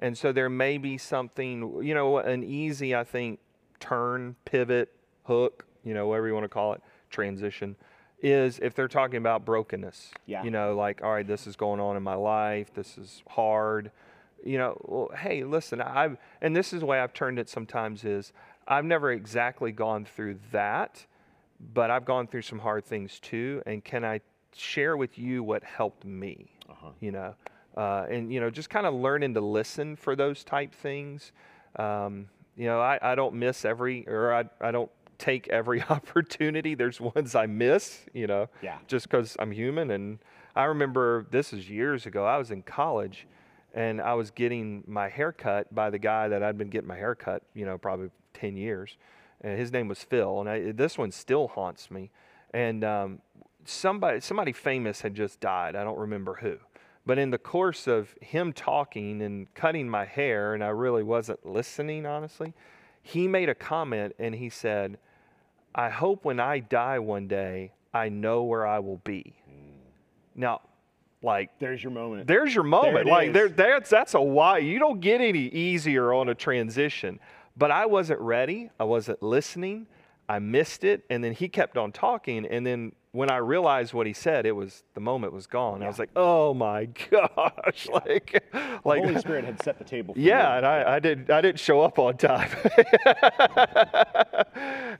and 0.00 0.18
so 0.18 0.32
there 0.32 0.50
may 0.50 0.76
be 0.76 0.98
something 0.98 1.80
you 1.84 1.94
know 1.94 2.18
an 2.18 2.42
easy 2.42 2.96
i 2.96 3.04
think 3.04 3.38
turn 3.78 4.34
pivot 4.44 4.92
hook 5.22 5.64
you 5.84 5.94
know 5.94 6.08
whatever 6.08 6.26
you 6.26 6.34
want 6.34 6.42
to 6.42 6.48
call 6.48 6.72
it 6.72 6.82
transition 7.10 7.76
is 8.24 8.58
if 8.60 8.74
they're 8.74 8.88
talking 8.88 9.18
about 9.18 9.44
brokenness. 9.44 10.10
Yeah. 10.24 10.42
You 10.42 10.50
know, 10.50 10.74
like, 10.74 11.02
all 11.04 11.12
right, 11.12 11.26
this 11.26 11.46
is 11.46 11.56
going 11.56 11.78
on 11.78 11.96
in 11.96 12.02
my 12.02 12.14
life. 12.14 12.72
This 12.72 12.96
is 12.96 13.22
hard. 13.28 13.90
you 14.44 14.58
know, 14.58 14.78
well, 14.84 15.10
hey, 15.16 15.42
listen, 15.42 15.80
I've, 15.80 16.18
and 16.40 16.54
this 16.54 16.72
is 16.72 16.80
the 16.80 16.86
way 16.86 17.00
I've 17.00 17.12
turned 17.12 17.38
it 17.38 17.48
sometimes 17.48 18.04
is 18.04 18.32
I've 18.68 18.84
never 18.84 19.10
exactly 19.10 19.72
gone 19.72 20.04
through 20.04 20.38
that, 20.52 21.04
but 21.72 21.90
I've 21.90 22.04
gone 22.04 22.26
through 22.26 22.42
some 22.42 22.58
hard 22.58 22.84
things 22.84 23.18
too. 23.20 23.62
And 23.66 23.82
can 23.82 24.04
I 24.04 24.20
share 24.54 24.96
with 24.96 25.18
you 25.18 25.42
what 25.42 25.64
helped 25.64 26.04
me? 26.04 26.50
Uh-huh. 26.68 26.90
You 27.00 27.12
know, 27.12 27.34
uh, 27.76 28.06
and, 28.10 28.32
you 28.32 28.40
know, 28.40 28.50
just 28.50 28.70
kind 28.70 28.86
of 28.86 28.94
learning 28.94 29.34
to 29.34 29.40
listen 29.40 29.96
for 29.96 30.14
those 30.14 30.44
type 30.44 30.74
things. 30.74 31.32
Um, 31.76 32.28
you 32.56 32.66
know, 32.66 32.80
I, 32.80 32.98
I 33.02 33.14
don't 33.14 33.34
miss 33.34 33.64
every, 33.64 34.06
or 34.06 34.32
I, 34.32 34.44
I 34.60 34.70
don't 34.70 34.90
take 35.24 35.48
every 35.48 35.82
opportunity. 35.88 36.74
There's 36.74 37.00
ones 37.00 37.34
I 37.34 37.46
miss, 37.46 38.00
you 38.12 38.26
know, 38.26 38.48
Yeah. 38.62 38.78
just 38.86 39.08
because 39.08 39.36
I'm 39.38 39.50
human. 39.50 39.90
And 39.90 40.18
I 40.54 40.64
remember 40.64 41.26
this 41.30 41.52
is 41.52 41.68
years 41.70 42.04
ago. 42.06 42.24
I 42.26 42.36
was 42.36 42.50
in 42.50 42.62
college 42.62 43.26
and 43.74 44.00
I 44.00 44.14
was 44.14 44.30
getting 44.30 44.84
my 44.86 45.08
hair 45.08 45.32
cut 45.32 45.74
by 45.74 45.90
the 45.90 45.98
guy 45.98 46.28
that 46.28 46.42
I'd 46.42 46.58
been 46.58 46.68
getting 46.68 46.88
my 46.88 46.96
hair 46.96 47.14
cut, 47.14 47.42
you 47.54 47.64
know, 47.64 47.78
probably 47.78 48.10
10 48.34 48.56
years. 48.56 48.96
And 49.40 49.58
his 49.58 49.72
name 49.72 49.88
was 49.88 50.02
Phil. 50.02 50.40
And 50.40 50.48
I, 50.48 50.72
this 50.72 50.96
one 50.98 51.10
still 51.10 51.48
haunts 51.48 51.90
me. 51.90 52.10
And 52.52 52.84
um, 52.84 53.18
somebody, 53.64 54.20
somebody 54.20 54.52
famous 54.52 55.00
had 55.00 55.14
just 55.14 55.40
died. 55.40 55.74
I 55.74 55.84
don't 55.84 55.98
remember 55.98 56.34
who. 56.34 56.56
But 57.06 57.18
in 57.18 57.30
the 57.30 57.38
course 57.38 57.86
of 57.86 58.14
him 58.20 58.52
talking 58.52 59.20
and 59.22 59.52
cutting 59.54 59.88
my 59.88 60.04
hair, 60.04 60.54
and 60.54 60.62
I 60.62 60.68
really 60.68 61.02
wasn't 61.02 61.44
listening, 61.44 62.06
honestly, 62.06 62.54
he 63.02 63.28
made 63.28 63.48
a 63.50 63.54
comment 63.54 64.14
and 64.18 64.34
he 64.34 64.48
said, 64.48 64.98
I 65.74 65.90
hope 65.90 66.24
when 66.24 66.40
I 66.40 66.60
die 66.60 66.98
one 66.98 67.26
day, 67.26 67.72
I 67.92 68.08
know 68.08 68.44
where 68.44 68.66
I 68.66 68.78
will 68.78 69.00
be. 69.04 69.34
Mm. 69.50 69.54
Now, 70.36 70.60
like, 71.22 71.58
There's 71.58 71.82
your 71.82 71.92
moment. 71.92 72.26
there's 72.26 72.54
your 72.54 72.64
moment. 72.64 73.08
it 73.08 73.10
like, 73.10 73.32
there, 73.32 73.46
is. 73.46 73.52
that's 73.54 73.90
that's 73.90 74.14
a 74.14 74.20
why. 74.20 74.58
You 74.58 74.78
don't 74.78 75.00
get 75.00 75.20
any 75.20 75.46
easier 75.48 76.12
on 76.12 76.28
a 76.28 76.34
transition. 76.34 77.18
But 77.56 77.70
I 77.70 77.86
wasn't 77.86 78.20
ready. 78.20 78.70
I 78.78 78.84
wasn't 78.84 79.22
listening. 79.22 79.86
I 80.28 80.38
missed 80.38 80.84
it, 80.84 81.04
and 81.08 81.22
then 81.22 81.32
he 81.32 81.48
kept 81.48 81.76
on 81.76 81.92
talking. 81.92 82.44
And 82.46 82.66
then 82.66 82.92
when 83.14 83.30
I 83.30 83.36
realized 83.36 83.94
what 83.94 84.08
he 84.08 84.12
said, 84.12 84.44
it 84.44 84.56
was 84.56 84.82
the 84.94 85.00
moment 85.00 85.32
was 85.32 85.46
gone. 85.46 85.84
I 85.84 85.86
was 85.86 86.00
like, 86.00 86.10
oh 86.16 86.52
my 86.52 86.86
gosh, 87.10 87.88
like, 87.88 88.44
the 88.52 88.80
like 88.84 89.04
Holy 89.04 89.20
Spirit 89.20 89.44
had 89.44 89.62
set 89.62 89.78
the 89.78 89.84
table. 89.84 90.14
For 90.14 90.20
yeah, 90.20 90.50
you. 90.50 90.56
and 90.56 90.66
I, 90.66 90.96
I 90.96 90.98
did 90.98 91.30
I 91.30 91.40
didn't 91.40 91.60
show 91.60 91.80
up 91.80 92.00
on 92.00 92.16
time. 92.16 92.50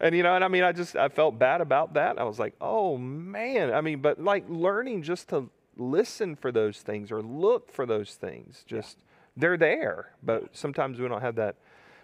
and 0.01 0.15
you 0.15 0.23
know, 0.23 0.37
and 0.37 0.45
I 0.45 0.49
mean 0.49 0.63
I 0.63 0.71
just 0.71 0.95
I 0.95 1.09
felt 1.09 1.41
bad 1.41 1.61
about 1.61 1.95
that. 1.95 2.21
I 2.21 2.23
was 2.23 2.39
like, 2.39 2.55
oh 2.61 2.97
man. 2.97 3.75
I 3.75 3.81
mean, 3.81 4.01
but 4.01 4.23
like 4.23 4.45
learning 4.49 5.03
just 5.03 5.29
to 5.31 5.51
listen 5.77 6.37
for 6.37 6.53
those 6.53 6.83
things 6.83 7.11
or 7.11 7.21
look 7.21 7.73
for 7.73 7.85
those 7.85 8.15
things. 8.15 8.63
Just 8.65 8.99
they're 9.37 9.57
there. 9.57 10.11
But 10.23 10.57
sometimes 10.57 11.01
we 11.01 11.09
don't 11.09 11.21
have 11.21 11.35
that 11.35 11.57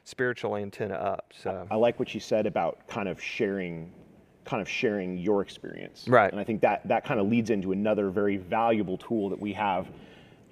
spiritual 0.02 0.56
antenna 0.56 0.94
up. 0.94 1.32
So 1.36 1.68
I 1.70 1.76
like 1.76 2.00
what 2.00 2.14
you 2.14 2.20
said 2.20 2.46
about 2.46 2.88
kind 2.88 3.08
of 3.08 3.22
sharing, 3.22 3.92
kind 4.44 4.62
of 4.62 4.68
sharing 4.68 5.18
your 5.18 5.42
experience. 5.42 6.06
Right. 6.08 6.30
And 6.30 6.40
I 6.40 6.44
think 6.44 6.60
that 6.62 6.86
that 6.88 7.04
kind 7.04 7.20
of 7.20 7.28
leads 7.28 7.50
into 7.50 7.72
another 7.72 8.10
very 8.10 8.36
valuable 8.36 8.96
tool 8.98 9.28
that 9.28 9.40
we 9.40 9.52
have 9.52 9.90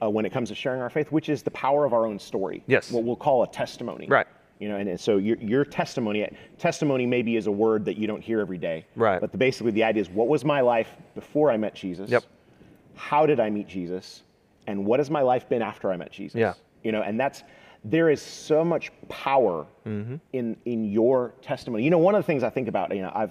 uh, 0.03 0.09
when 0.09 0.25
it 0.25 0.33
comes 0.33 0.49
to 0.51 0.55
sharing 0.55 0.81
our 0.81 0.91
faith, 0.91 1.11
which 1.11 1.29
is 1.29 1.43
the 1.43 1.51
power 1.51 1.85
of 1.85 1.93
our 1.93 2.07
own 2.07 2.19
story. 2.19 2.63
Yes. 2.67 2.91
What 2.93 3.05
we'll 3.05 3.17
call 3.17 3.43
a 3.43 3.49
testimony. 3.49 4.07
Right. 4.09 4.27
You 4.61 4.69
know, 4.69 4.77
and, 4.77 4.89
and 4.89 5.01
so 5.01 5.17
your, 5.17 5.37
your 5.39 5.65
testimony, 5.65 6.29
testimony 6.59 7.07
maybe 7.07 7.37
is 7.37 7.47
a 7.47 7.53
word 7.53 7.85
that 7.85 7.97
you 7.97 8.07
don't 8.07 8.21
hear 8.23 8.41
every 8.41 8.59
day. 8.59 8.87
Right. 8.97 9.21
But 9.21 9.33
the, 9.33 9.39
basically 9.39 9.73
the 9.73 9.85
idea 9.85 10.03
is 10.03 10.11
what 10.11 10.29
was 10.29 10.45
my 10.45 10.61
life 10.61 10.91
before 11.15 11.51
I 11.51 11.57
met 11.57 11.75
Jesus? 11.75 12.11
Yep. 12.11 12.25
How 12.95 13.27
did 13.27 13.41
I 13.41 13.51
meet 13.51 13.69
Jesus? 13.69 14.23
And 14.67 14.85
what 14.85 15.01
has 15.01 15.11
my 15.11 15.23
life 15.23 15.49
been 15.49 15.63
after 15.63 15.91
I 15.91 15.97
met 15.97 16.13
Jesus? 16.13 16.39
Yeah. 16.39 16.55
You 16.83 16.93
know, 16.93 17.03
and 17.03 17.19
that's 17.19 17.43
there 17.85 18.11
is 18.11 18.21
so 18.21 18.65
much 18.65 18.91
power 19.09 19.67
Mm-hmm. 19.87 20.17
in 20.35 20.57
in 20.67 20.85
your 20.85 21.33
testimony. 21.41 21.83
You 21.83 21.91
know, 21.91 21.99
one 21.99 22.15
of 22.15 22.19
the 22.23 22.27
things 22.27 22.43
I 22.43 22.51
think 22.51 22.69
about, 22.69 22.95
you 22.95 23.01
know, 23.01 23.13
I've 23.15 23.31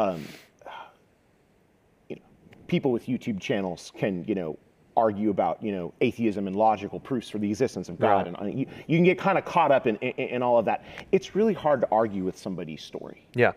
um, 0.00 0.24
you 2.08 2.16
know, 2.16 2.22
people 2.66 2.90
with 2.92 3.06
YouTube 3.06 3.40
channels 3.40 3.92
can, 3.96 4.24
you 4.24 4.34
know, 4.34 4.58
argue 4.96 5.30
about, 5.30 5.62
you 5.62 5.72
know, 5.72 5.92
atheism 6.00 6.46
and 6.46 6.56
logical 6.56 6.98
proofs 7.00 7.30
for 7.30 7.38
the 7.38 7.48
existence 7.48 7.88
of 7.88 7.98
God, 7.98 8.18
Right. 8.18 8.26
and 8.26 8.36
uh, 8.36 8.44
you, 8.44 8.66
you 8.86 8.96
can 8.98 9.04
get 9.04 9.18
kind 9.18 9.38
of 9.38 9.44
caught 9.44 9.70
up 9.70 9.86
in, 9.86 9.96
in 9.96 10.12
in 10.36 10.42
all 10.42 10.58
of 10.58 10.64
that. 10.66 10.84
It's 11.12 11.34
really 11.34 11.54
hard 11.54 11.80
to 11.82 11.88
argue 11.92 12.24
with 12.24 12.36
somebody's 12.36 12.82
story. 12.82 13.26
yeah. 13.34 13.52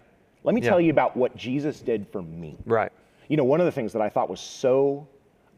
Let 0.45 0.55
me 0.55 0.61
Yeah. 0.61 0.69
tell 0.71 0.81
you 0.81 0.91
about 0.91 1.15
what 1.15 1.37
Jesus 1.37 1.79
did 1.81 2.05
for 2.11 2.21
me. 2.21 2.57
Right. 2.65 2.91
You 3.29 3.37
know, 3.37 3.45
one 3.45 3.61
of 3.61 3.65
the 3.65 3.71
things 3.71 3.93
that 3.93 4.01
I 4.01 4.09
thought 4.09 4.29
was 4.29 4.41
so 4.41 5.07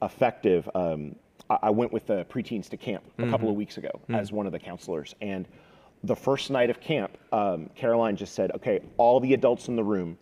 effective, 0.03 0.69
um, 0.75 1.15
I, 1.49 1.57
I 1.63 1.69
went 1.71 1.91
with 1.91 2.05
the 2.05 2.23
preteens 2.25 2.69
to 2.69 2.77
camp 2.77 3.03
a 3.17 3.27
couple 3.27 3.49
of 3.49 3.55
weeks 3.55 3.77
ago 3.77 3.89
as 4.09 4.31
one 4.31 4.45
of 4.45 4.51
the 4.51 4.59
counselors. 4.59 5.15
And 5.21 5.47
the 6.03 6.15
first 6.15 6.51
night 6.51 6.69
of 6.69 6.79
camp, 6.79 7.17
um, 7.31 7.67
Caroline 7.73 8.15
just 8.15 8.35
said, 8.35 8.51
okay, 8.51 8.79
all 8.97 9.19
the 9.19 9.33
adults 9.33 9.69
in 9.69 9.75
the 9.75 9.83
room, 9.83 10.19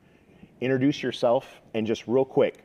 introduce 0.62 1.02
yourself 1.04 1.62
and 1.74 1.86
just 1.86 2.08
real 2.08 2.26
quick, 2.26 2.64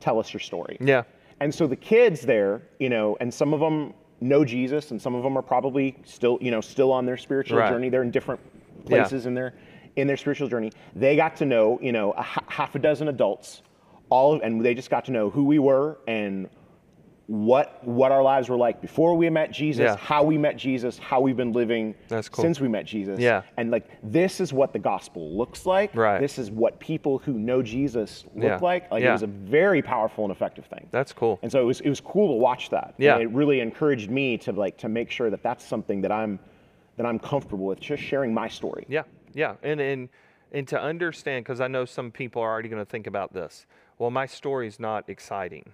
tell 0.00 0.18
us 0.18 0.32
your 0.32 0.40
story. 0.40 0.76
Yeah. 0.80 1.02
And 1.40 1.54
so 1.54 1.66
the 1.66 1.76
kids 1.76 2.22
there, 2.22 2.62
you 2.78 2.88
know, 2.88 3.16
and 3.20 3.32
some 3.32 3.52
of 3.52 3.60
them 3.60 3.92
know 4.20 4.44
Jesus, 4.44 4.90
and 4.90 5.00
some 5.00 5.14
of 5.14 5.22
them 5.22 5.36
are 5.36 5.42
probably 5.42 5.96
still, 6.04 6.38
you 6.40 6.50
know, 6.50 6.60
still 6.62 6.90
on 6.92 7.04
their 7.04 7.16
spiritual 7.18 7.58
Right. 7.58 7.68
journey. 7.70 7.88
They're 7.90 8.02
in 8.02 8.10
different 8.10 8.40
Yeah. 8.86 9.00
places 9.02 9.26
in 9.26 9.34
their 9.34 9.54
in 9.96 10.06
their 10.06 10.16
spiritual 10.18 10.46
journey. 10.46 10.70
They 10.94 11.16
got 11.16 11.36
to 11.36 11.46
know, 11.46 11.78
you 11.80 11.90
know, 11.90 12.12
a 12.12 12.20
h- 12.20 12.44
half 12.48 12.74
a 12.74 12.78
dozen 12.78 13.08
adults, 13.08 13.62
all, 14.10 14.34
of, 14.34 14.42
and 14.42 14.62
they 14.62 14.74
just 14.74 14.90
got 14.90 15.06
to 15.06 15.10
know 15.12 15.30
who 15.30 15.42
we 15.44 15.58
were 15.58 15.96
and 16.06 16.50
what 17.28 17.84
what 17.84 18.12
our 18.12 18.22
lives 18.22 18.48
were 18.48 18.56
like 18.56 18.80
before 18.80 19.16
we 19.16 19.28
met 19.30 19.50
Jesus, 19.50 19.82
Yeah. 19.82 19.96
how 19.96 20.22
we 20.22 20.38
met 20.38 20.56
Jesus, 20.56 20.96
how 20.96 21.20
we've 21.20 21.36
been 21.36 21.52
living 21.52 21.94
That's 22.08 22.28
cool. 22.28 22.42
since 22.42 22.60
we 22.60 22.68
met 22.68 22.84
Jesus. 22.86 23.18
Yeah. 23.18 23.42
And 23.56 23.70
like 23.72 23.88
this 24.02 24.40
is 24.40 24.52
what 24.52 24.72
the 24.72 24.78
gospel 24.78 25.36
looks 25.36 25.66
like. 25.66 25.92
Right. 25.94 26.20
This 26.20 26.38
is 26.38 26.52
what 26.52 26.78
people 26.78 27.18
who 27.18 27.32
know 27.32 27.62
Jesus 27.62 28.24
look 28.36 28.44
Yeah. 28.44 28.58
like. 28.62 28.90
Like 28.92 29.02
Yeah. 29.02 29.08
it 29.10 29.12
was 29.12 29.22
a 29.24 29.26
very 29.26 29.82
powerful 29.82 30.24
and 30.24 30.30
effective 30.30 30.66
thing. 30.66 30.86
That's 30.92 31.12
cool. 31.12 31.40
And 31.42 31.50
so 31.50 31.60
it 31.60 31.64
was 31.64 31.80
it 31.80 31.88
was 31.88 32.00
cool 32.00 32.28
to 32.28 32.34
watch 32.40 32.70
that. 32.70 32.94
Yeah. 32.96 33.14
And 33.14 33.22
it 33.24 33.30
really 33.30 33.58
encouraged 33.60 34.08
me 34.08 34.38
to 34.38 34.52
like 34.52 34.76
to 34.78 34.88
make 34.88 35.10
sure 35.10 35.28
that 35.30 35.42
that's 35.42 35.64
something 35.64 36.00
that 36.02 36.12
I'm 36.12 36.38
that 36.96 37.06
I'm 37.06 37.18
comfortable 37.18 37.66
with 37.66 37.80
just 37.80 38.02
sharing 38.02 38.32
my 38.32 38.48
story. 38.48 38.86
Yeah, 38.88 39.02
yeah, 39.34 39.56
and 39.62 39.80
and 39.80 40.08
and 40.52 40.66
to 40.68 40.80
understand, 40.80 41.44
because 41.44 41.60
I 41.60 41.66
know 41.66 41.84
some 41.84 42.10
people 42.12 42.40
are 42.40 42.50
already 42.50 42.68
going 42.68 42.80
to 42.82 42.88
think 42.90 43.06
about 43.08 43.34
this. 43.34 43.66
Well, 43.98 44.10
my 44.10 44.24
story's 44.26 44.78
not 44.80 45.08
exciting. 45.10 45.64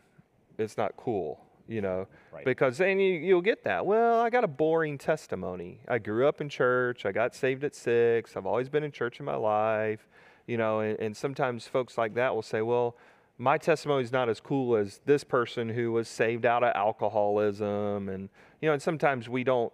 It's 0.59 0.77
not 0.77 0.97
cool, 0.97 1.41
you 1.69 1.81
know, 1.81 2.07
Right. 2.33 2.45
because 2.45 2.79
then 2.79 2.99
you, 2.99 3.15
you'll 3.15 3.43
get 3.43 3.65
that. 3.65 3.85
Well, 3.87 4.21
I 4.21 4.31
got 4.31 4.45
a 4.45 4.49
boring 4.49 4.99
testimony. 4.99 5.81
I 5.89 5.99
grew 5.99 6.27
up 6.29 6.41
in 6.41 6.49
church. 6.49 7.05
I 7.07 7.13
got 7.13 7.35
saved 7.35 7.65
at 7.65 7.75
six. 7.75 8.37
I've 8.37 8.47
always 8.47 8.69
been 8.69 8.85
in 8.85 8.93
church 8.93 9.21
in 9.21 9.27
my 9.27 9.37
life, 9.37 10.09
you 10.47 10.57
know, 10.57 10.81
and, 10.81 10.99
and 10.99 11.17
sometimes 11.17 11.67
folks 11.67 11.97
like 11.99 12.15
that 12.15 12.35
will 12.35 12.43
say, 12.43 12.63
well. 12.63 12.97
My 13.39 13.59
testimony 13.59 14.05
is 14.05 14.13
not 14.13 14.29
as 14.29 14.39
cool 14.41 14.77
as 14.77 15.01
this 15.05 15.25
person 15.25 15.69
who 15.71 15.91
was 15.91 16.07
saved 16.07 16.45
out 16.47 16.63
of 16.63 16.77
alcoholism, 16.77 18.09
and 18.09 18.29
you 18.61 18.69
know, 18.69 18.75
and 18.75 18.83
sometimes 18.83 19.29
we 19.29 19.43
don't 19.43 19.73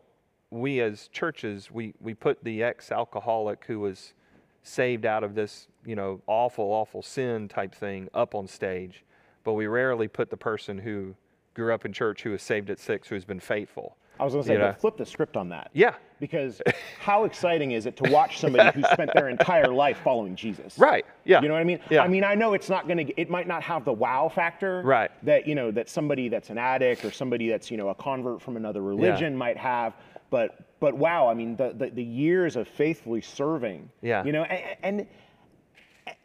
we 0.50 0.80
as 0.80 1.08
churches 1.08 1.70
we 1.70 1.92
we 2.00 2.14
put 2.14 2.42
the 2.44 2.62
ex-alcoholic 2.62 3.64
who 3.66 3.80
was 3.80 4.14
saved 4.62 5.04
out 5.04 5.22
of 5.24 5.34
this 5.34 5.66
you 5.84 5.94
know 5.96 6.22
awful 6.26 6.66
awful 6.66 7.02
sin 7.02 7.48
type 7.48 7.74
thing 7.74 8.08
up 8.14 8.34
on 8.34 8.46
stage 8.46 9.04
but 9.48 9.54
we 9.54 9.66
rarely 9.66 10.06
put 10.08 10.28
the 10.28 10.36
person 10.36 10.76
who 10.76 11.14
grew 11.54 11.72
up 11.72 11.86
in 11.86 11.90
church 11.90 12.22
who 12.22 12.32
was 12.32 12.42
saved 12.42 12.68
at 12.68 12.78
six 12.78 13.08
who's 13.08 13.24
been 13.24 13.40
faithful 13.40 13.96
I 14.20 14.24
was 14.24 14.34
going 14.34 14.42
to 14.42 14.46
say, 14.46 14.52
You 14.54 14.58
know? 14.58 14.66
but 14.72 14.80
flip 14.80 14.96
the 14.98 15.06
script 15.06 15.38
on 15.38 15.48
that. 15.48 15.70
yeah 15.72 15.94
Because 16.20 16.60
how 17.00 17.24
exciting 17.24 17.70
is 17.70 17.86
it 17.86 17.96
to 17.96 18.10
watch 18.10 18.40
somebody 18.40 18.78
who 18.78 18.86
spent 18.92 19.10
their 19.14 19.30
entire 19.30 19.68
life 19.68 20.00
following 20.04 20.36
Jesus? 20.36 20.76
right 20.78 21.06
yeah 21.24 21.40
You 21.40 21.48
know 21.48 21.54
what 21.54 21.60
I 21.60 21.64
mean? 21.64 21.78
yeah 21.88 22.02
I 22.02 22.08
mean, 22.08 22.24
I 22.24 22.34
know 22.34 22.52
it's 22.52 22.68
not 22.68 22.86
going 22.86 23.06
to, 23.06 23.18
it 23.18 23.30
might 23.30 23.48
not 23.48 23.62
have 23.62 23.86
the 23.86 23.92
wow 23.94 24.28
factor. 24.28 24.82
Right. 24.84 25.10
That, 25.22 25.46
you 25.48 25.54
know, 25.54 25.70
that 25.70 25.88
somebody 25.88 26.28
that's 26.28 26.50
an 26.50 26.58
addict 26.58 27.06
or 27.06 27.10
somebody 27.10 27.48
that's, 27.48 27.70
you 27.70 27.78
know, 27.78 27.88
a 27.88 27.94
convert 27.94 28.42
from 28.42 28.58
another 28.58 28.82
religion 28.82 29.34
might 29.34 29.56
have. 29.56 29.94
But, 30.28 30.78
but 30.78 30.94
wow, 30.94 31.26
I 31.26 31.32
mean, 31.32 31.56
the, 31.56 31.72
the, 31.74 31.88
the 31.88 32.04
years 32.04 32.56
of 32.56 32.68
faithfully 32.68 33.22
serving. 33.22 33.88
Yeah. 34.02 34.24
You 34.24 34.32
know, 34.32 34.42
and, 34.42 34.98
and, 35.00 35.06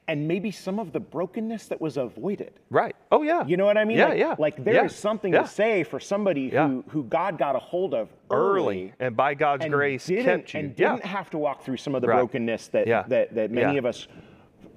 and 0.07 0.27
maybe 0.27 0.51
some 0.51 0.79
of 0.79 0.91
the 0.91 1.00
brokenness 1.00 1.67
that 1.67 1.79
was 1.79 1.98
avoided. 1.98 2.51
right 2.69 2.95
oh 3.12 3.22
yeah 3.24 3.45
You 3.45 3.55
know 3.57 3.65
what 3.65 3.77
I 3.77 3.86
mean? 3.86 3.98
yeah 3.98 4.07
like, 4.10 4.17
yeah 4.19 4.36
Like 4.38 4.63
there 4.63 4.86
is 4.86 4.91
yeah, 4.93 4.98
something 4.98 5.33
yeah. 5.33 5.43
to 5.43 5.48
say 5.48 5.83
for 5.83 6.00
somebody 6.00 6.50
Yeah. 6.53 6.67
who, 6.67 6.83
who 6.89 7.03
God 7.03 7.38
got 7.38 7.55
a 7.55 7.60
hold 7.60 7.93
of 7.93 8.10
early 8.29 8.43
early 8.60 8.93
and 9.00 9.15
by 9.15 9.33
god's 9.33 9.63
and 9.65 9.74
grace 9.74 10.07
kept 10.07 10.53
you 10.53 10.60
and 10.60 10.75
didn't 10.75 11.05
have 11.05 11.29
to 11.29 11.38
walk 11.38 11.63
through 11.63 11.77
some 11.77 11.95
of 11.95 12.01
the 12.01 12.07
Right. 12.07 12.17
brokenness 12.17 12.67
that 12.69 12.86
that, 13.10 13.33
that 13.36 13.51
many 13.51 13.77
of 13.77 13.86
us 13.86 14.07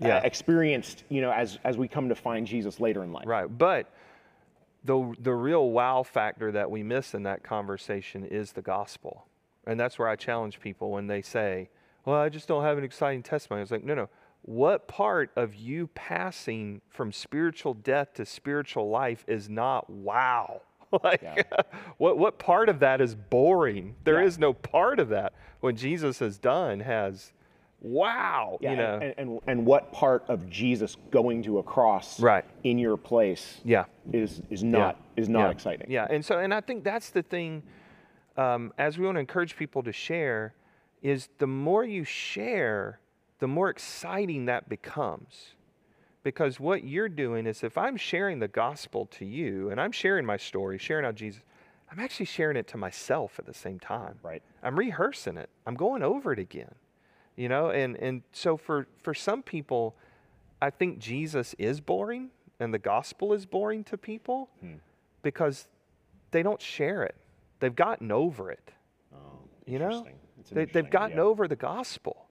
uh, 0.03 0.21
experienced, 0.25 1.05
you 1.09 1.23
know, 1.23 1.33
as 1.33 1.59
as 1.65 1.79
we 1.79 1.89
come 1.89 2.09
to 2.11 2.15
find 2.15 2.47
Jesus 2.47 2.79
later 2.81 3.03
in 3.03 3.13
life. 3.13 3.25
Right. 3.27 3.47
But 3.47 3.91
the 4.85 5.15
the 5.21 5.33
real 5.33 5.71
wow 5.71 6.03
factor 6.03 6.53
that 6.53 6.71
we 6.71 6.83
miss 6.83 7.15
in 7.15 7.23
that 7.25 7.43
conversation 7.43 8.25
is 8.25 8.53
the 8.53 8.63
gospel. 8.63 9.27
And 9.67 9.81
that's 9.81 9.99
where 9.99 10.07
I 10.07 10.15
challenge 10.15 10.61
people 10.61 10.91
when 10.93 11.07
they 11.07 11.23
say, 11.23 11.71
Well, 12.05 12.17
I 12.21 12.29
just 12.29 12.47
don't 12.47 12.63
have 12.63 12.77
an 12.79 12.85
exciting 12.85 13.23
testimony. 13.23 13.63
It's 13.63 13.71
like, 13.71 13.85
no, 13.85 13.95
no. 13.95 14.09
What 14.47 14.87
part 14.87 15.31
of 15.35 15.57
you 15.57 15.89
passing 15.89 16.81
from 16.89 17.13
spiritual 17.13 17.75
death 17.75 18.15
to 18.15 18.25
spiritual 18.25 18.89
life 18.89 19.25
is 19.27 19.49
not 19.49 19.91
wow? 19.91 20.63
like, 21.03 21.21
Yeah. 21.21 21.43
what 21.99 22.17
what 22.17 22.39
part 22.39 22.69
of 22.69 22.79
that 22.79 23.01
is 23.01 23.15
boring? 23.17 23.97
There 24.05 24.23
is 24.23 24.37
Yeah. 24.37 24.43
no 24.43 24.53
part 24.53 25.01
of 25.01 25.09
that. 25.09 25.33
What 25.61 25.75
Jesus 25.75 26.21
has 26.21 26.39
done 26.39 26.79
has, 26.79 27.33
wow, 27.81 28.59
Yeah, 28.61 28.71
you 28.71 28.77
know, 28.77 28.99
and, 29.03 29.15
and, 29.19 29.41
and 29.49 29.67
what 29.67 29.93
part 29.93 30.23
of 30.29 30.49
Jesus 30.49 30.97
going 31.11 31.43
to 31.43 31.59
a 31.59 31.63
cross 31.65 32.21
Right. 32.21 32.45
in 32.63 32.79
your 32.79 32.97
place 32.97 33.61
yeah. 33.65 33.87
is 34.13 34.43
is 34.49 34.63
not 34.63 35.01
is 35.17 35.29
not 35.29 35.51
exciting. 35.51 35.91
Yeah, 35.91 36.07
and 36.09 36.25
so 36.25 36.39
and 36.39 36.55
I 36.55 36.61
think 36.61 36.85
that's 36.85 37.11
the 37.11 37.23
thing. 37.23 37.65
Um, 38.37 38.73
as 38.79 38.97
we 38.97 39.07
want 39.07 39.17
to 39.17 39.21
encourage 39.21 39.57
people 39.57 39.83
to 39.83 39.93
share, 39.93 40.55
is 41.03 41.31
the 41.39 41.47
more 41.49 41.85
you 41.85 42.05
share, 42.05 43.01
the 43.39 43.49
more 43.49 43.69
exciting 43.69 44.47
that 44.47 44.69
becomes. 44.69 45.55
Because 46.23 46.59
what 46.59 46.83
you're 46.83 47.09
doing 47.09 47.47
is, 47.47 47.63
if 47.63 47.79
I'm 47.79 47.97
sharing 47.97 48.41
the 48.41 48.49
gospel 48.49 49.07
to 49.13 49.25
you, 49.25 49.71
and 49.71 49.81
I'm 49.81 49.93
sharing 49.93 50.27
my 50.27 50.37
story, 50.37 50.77
sharing 50.77 51.05
how 51.05 51.13
Jesus, 51.13 51.41
I'm 51.91 52.01
actually 52.01 52.27
sharing 52.27 52.57
it 52.57 52.67
to 52.69 52.77
myself 52.77 53.39
at 53.39 53.47
the 53.47 53.55
same 53.55 53.79
time. 53.79 54.19
Right. 54.23 54.43
I'm 54.63 54.77
rehearsing 54.77 55.37
it. 55.37 55.49
I'm 55.67 55.77
going 55.77 56.03
over 56.03 56.33
it 56.33 56.41
again. 56.41 56.75
You 57.37 57.49
know, 57.49 57.71
and 57.71 57.97
and 57.97 58.23
so 58.33 58.57
for 58.57 58.89
for 59.03 59.15
some 59.15 59.43
people, 59.43 59.95
I 60.61 60.71
think 60.71 60.99
Jesus 60.99 61.55
is 61.59 61.81
boring 61.81 62.31
and 62.59 62.73
the 62.73 62.79
gospel 62.79 63.33
is 63.33 63.47
boring 63.47 63.85
to 63.85 63.99
people 63.99 64.49
because 65.23 65.69
they 66.31 66.43
don't 66.43 66.61
share 66.61 67.03
it. 67.03 67.15
They've 67.61 67.75
gotten 67.75 68.11
over 68.11 68.51
it. 68.51 68.73
Oh, 69.15 69.19
You 69.67 69.79
know. 69.79 70.07
They, 70.51 70.65
they've 70.65 70.89
gotten 70.89 71.13
idea. 71.19 71.25
over 71.25 71.49
the 71.49 71.57
gospel. 71.57 72.26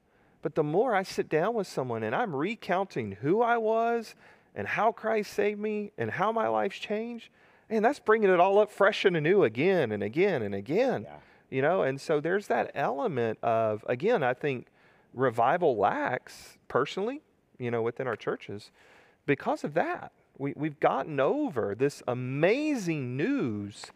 But 0.46 0.54
the 0.54 0.62
more 0.62 0.94
I 0.94 1.02
sit 1.02 1.28
down 1.28 1.56
with 1.56 1.66
someone 1.66 2.04
and 2.04 2.16
I'm 2.16 2.36
recounting 2.36 3.14
who 3.14 3.42
I 3.42 3.58
was 3.58 4.14
and 4.54 4.68
how 4.68 4.92
Christ 4.92 5.34
saved 5.34 5.60
me 5.60 5.92
and 5.98 6.12
how 6.12 6.32
my 6.32 6.48
life's 6.48 6.78
changed, 6.78 7.30
and 7.68 7.84
that's 7.84 7.98
bringing 7.98 8.30
it 8.30 8.40
all 8.40 8.60
up 8.60 8.70
fresh 8.70 9.06
and 9.06 9.18
anew 9.18 9.44
again 9.44 9.92
and 9.92 10.04
again 10.04 10.44
and 10.44 10.54
again. 10.54 11.08
Yeah. 11.08 11.16
You 11.50 11.64
know, 11.64 11.82
and 11.82 12.00
so 12.00 12.20
there's 12.20 12.46
that 12.46 12.70
element 12.76 13.40
of, 13.42 13.84
again, 13.90 14.22
I 14.22 14.36
think 14.36 14.68
revival 15.16 15.78
lacks 15.78 16.60
personally, 16.68 17.24
you 17.58 17.72
know, 17.72 17.82
within 17.82 18.06
our 18.06 18.16
churches 18.16 18.70
because 19.26 19.64
of 19.64 19.74
that. 19.74 20.12
We, 20.38 20.54
we've 20.56 20.80
gotten 20.80 21.20
over 21.20 21.74
this 21.74 22.04
amazing 22.08 23.18
news 23.18 23.88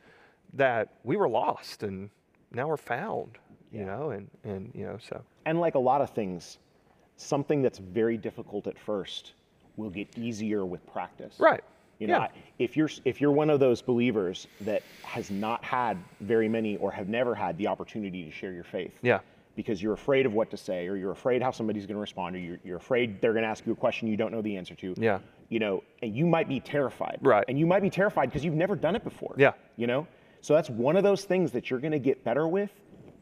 that 0.51 0.93
we 1.03 1.15
were 1.15 1.29
lost 1.29 1.83
and 1.83 2.09
now 2.51 2.69
we're 2.69 2.77
found, 2.77 3.37
you 3.71 3.79
Yeah. 3.81 3.85
know, 3.85 4.09
and, 4.11 4.29
and, 4.43 4.71
you 4.73 4.85
know, 4.85 4.97
so. 4.97 5.21
And 5.45 5.59
like 5.59 5.75
a 5.75 5.79
lot 5.79 6.01
of 6.01 6.09
things, 6.11 6.57
something 7.17 7.61
that's 7.61 7.79
very 7.79 8.17
difficult 8.17 8.67
at 8.67 8.77
first 8.77 9.33
will 9.77 9.89
get 9.89 10.17
easier 10.17 10.65
with 10.65 10.85
practice. 10.91 11.35
Right. 11.39 11.63
You 11.99 12.07
know, 12.07 12.19
Yeah. 12.19 12.27
If 12.59 12.77
you're 12.77 12.89
if 13.05 13.19
you're 13.19 13.31
one 13.31 13.49
of 13.49 13.59
those 13.59 13.81
believers 13.81 14.47
that 14.61 14.83
has 15.03 15.29
not 15.31 15.63
had 15.63 15.97
very 16.21 16.47
many 16.47 16.77
or 16.77 16.91
have 16.91 17.09
never 17.09 17.35
had 17.35 17.57
the 17.57 17.67
opportunity 17.67 18.23
to 18.23 18.31
share 18.31 18.53
your 18.53 18.63
faith, 18.63 18.97
Yeah. 19.01 19.19
because 19.55 19.81
you're 19.83 19.93
afraid 19.93 20.25
of 20.25 20.33
what 20.33 20.49
to 20.51 20.57
say, 20.57 20.87
or 20.87 20.95
you're 20.95 21.11
afraid 21.11 21.41
how 21.41 21.51
somebody's 21.51 21.85
going 21.85 21.95
to 21.95 22.01
respond, 22.01 22.35
or 22.35 22.39
you're, 22.39 22.59
you're 22.63 22.77
afraid 22.77 23.19
they're 23.21 23.33
going 23.33 23.43
to 23.43 23.49
ask 23.49 23.65
you 23.65 23.73
a 23.73 23.75
question 23.75 24.07
you 24.07 24.15
don't 24.17 24.31
know 24.31 24.41
the 24.41 24.55
answer 24.55 24.75
to. 24.75 24.93
Yeah. 24.97 25.19
You 25.49 25.59
know, 25.59 25.83
and 26.01 26.15
you 26.15 26.25
might 26.25 26.47
be 26.47 26.59
terrified. 26.61 27.17
Right. 27.21 27.43
And 27.49 27.59
you 27.59 27.65
might 27.65 27.81
be 27.81 27.89
terrified 27.89 28.27
because 28.29 28.45
you've 28.45 28.53
never 28.53 28.75
done 28.75 28.95
it 28.95 29.03
before. 29.03 29.35
Yeah. 29.37 29.53
You 29.75 29.87
know, 29.87 30.07
so 30.41 30.53
that's 30.53 30.69
one 30.69 30.95
of 30.95 31.03
those 31.03 31.25
things 31.25 31.51
that 31.51 31.69
you're 31.69 31.79
going 31.79 31.91
to 31.91 31.99
get 31.99 32.23
better 32.23 32.47
with, 32.47 32.71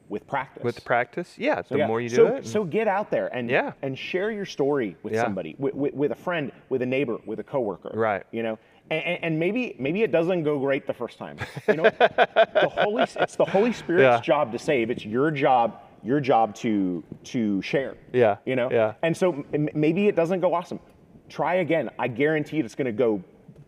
with 0.10 0.26
practice. 0.28 0.64
With 0.64 0.84
practice, 0.86 1.36
yeah, 1.38 1.62
the 1.62 1.78
Yeah. 1.80 1.88
more 1.88 2.00
you 2.02 2.10
do 2.10 2.16
so, 2.16 2.28
it. 2.36 2.46
So 2.46 2.64
get 2.64 2.88
out 2.88 3.10
there 3.12 3.28
and 3.36 3.50
Yeah. 3.50 3.74
and 3.82 3.98
share 3.98 4.32
your 4.32 4.46
story 4.46 4.96
with 5.04 5.14
Yeah. 5.14 5.24
somebody, 5.24 5.56
with, 5.60 5.74
with, 5.76 5.94
with 5.94 6.12
a 6.12 6.16
friend, 6.16 6.52
with 6.70 6.82
a 6.82 6.86
neighbor, 6.86 7.18
with 7.26 7.40
a 7.40 7.44
coworker. 7.44 7.92
Right. 7.94 8.24
You 8.32 8.44
know, 8.44 8.60
and, 8.90 9.20
and, 9.24 9.40
maybe 9.40 9.76
maybe 9.80 10.04
it 10.04 10.12
doesn't 10.14 10.44
go 10.44 10.60
great 10.60 10.88
the 10.88 10.94
first 10.94 11.18
time. 11.18 11.38
You 11.68 11.76
know, 11.76 11.84
the 11.90 12.70
Holy 12.72 13.04
it's 13.04 13.36
the 13.36 13.44
Holy 13.46 13.74
Spirit's 13.74 14.26
job 14.26 14.52
to 14.54 14.60
save. 14.60 14.90
It's 14.90 15.06
your 15.06 15.30
job 15.32 15.82
your 16.04 16.20
job 16.22 16.56
to 16.56 17.04
to 17.26 17.62
share. 17.62 17.96
Yeah. 18.14 18.38
You 18.46 18.56
know. 18.56 18.70
Yeah. 18.72 18.94
And 19.04 19.16
so 19.18 19.44
m- 19.54 19.68
maybe 19.74 20.08
it 20.08 20.16
doesn't 20.16 20.40
go 20.40 20.54
awesome. 20.54 20.80
Try 21.28 21.56
again. 21.56 21.90
I 22.00 22.08
guarantee 22.08 22.60
it's 22.60 22.76
going 22.76 22.86
to 22.86 22.92
go. 22.94 23.22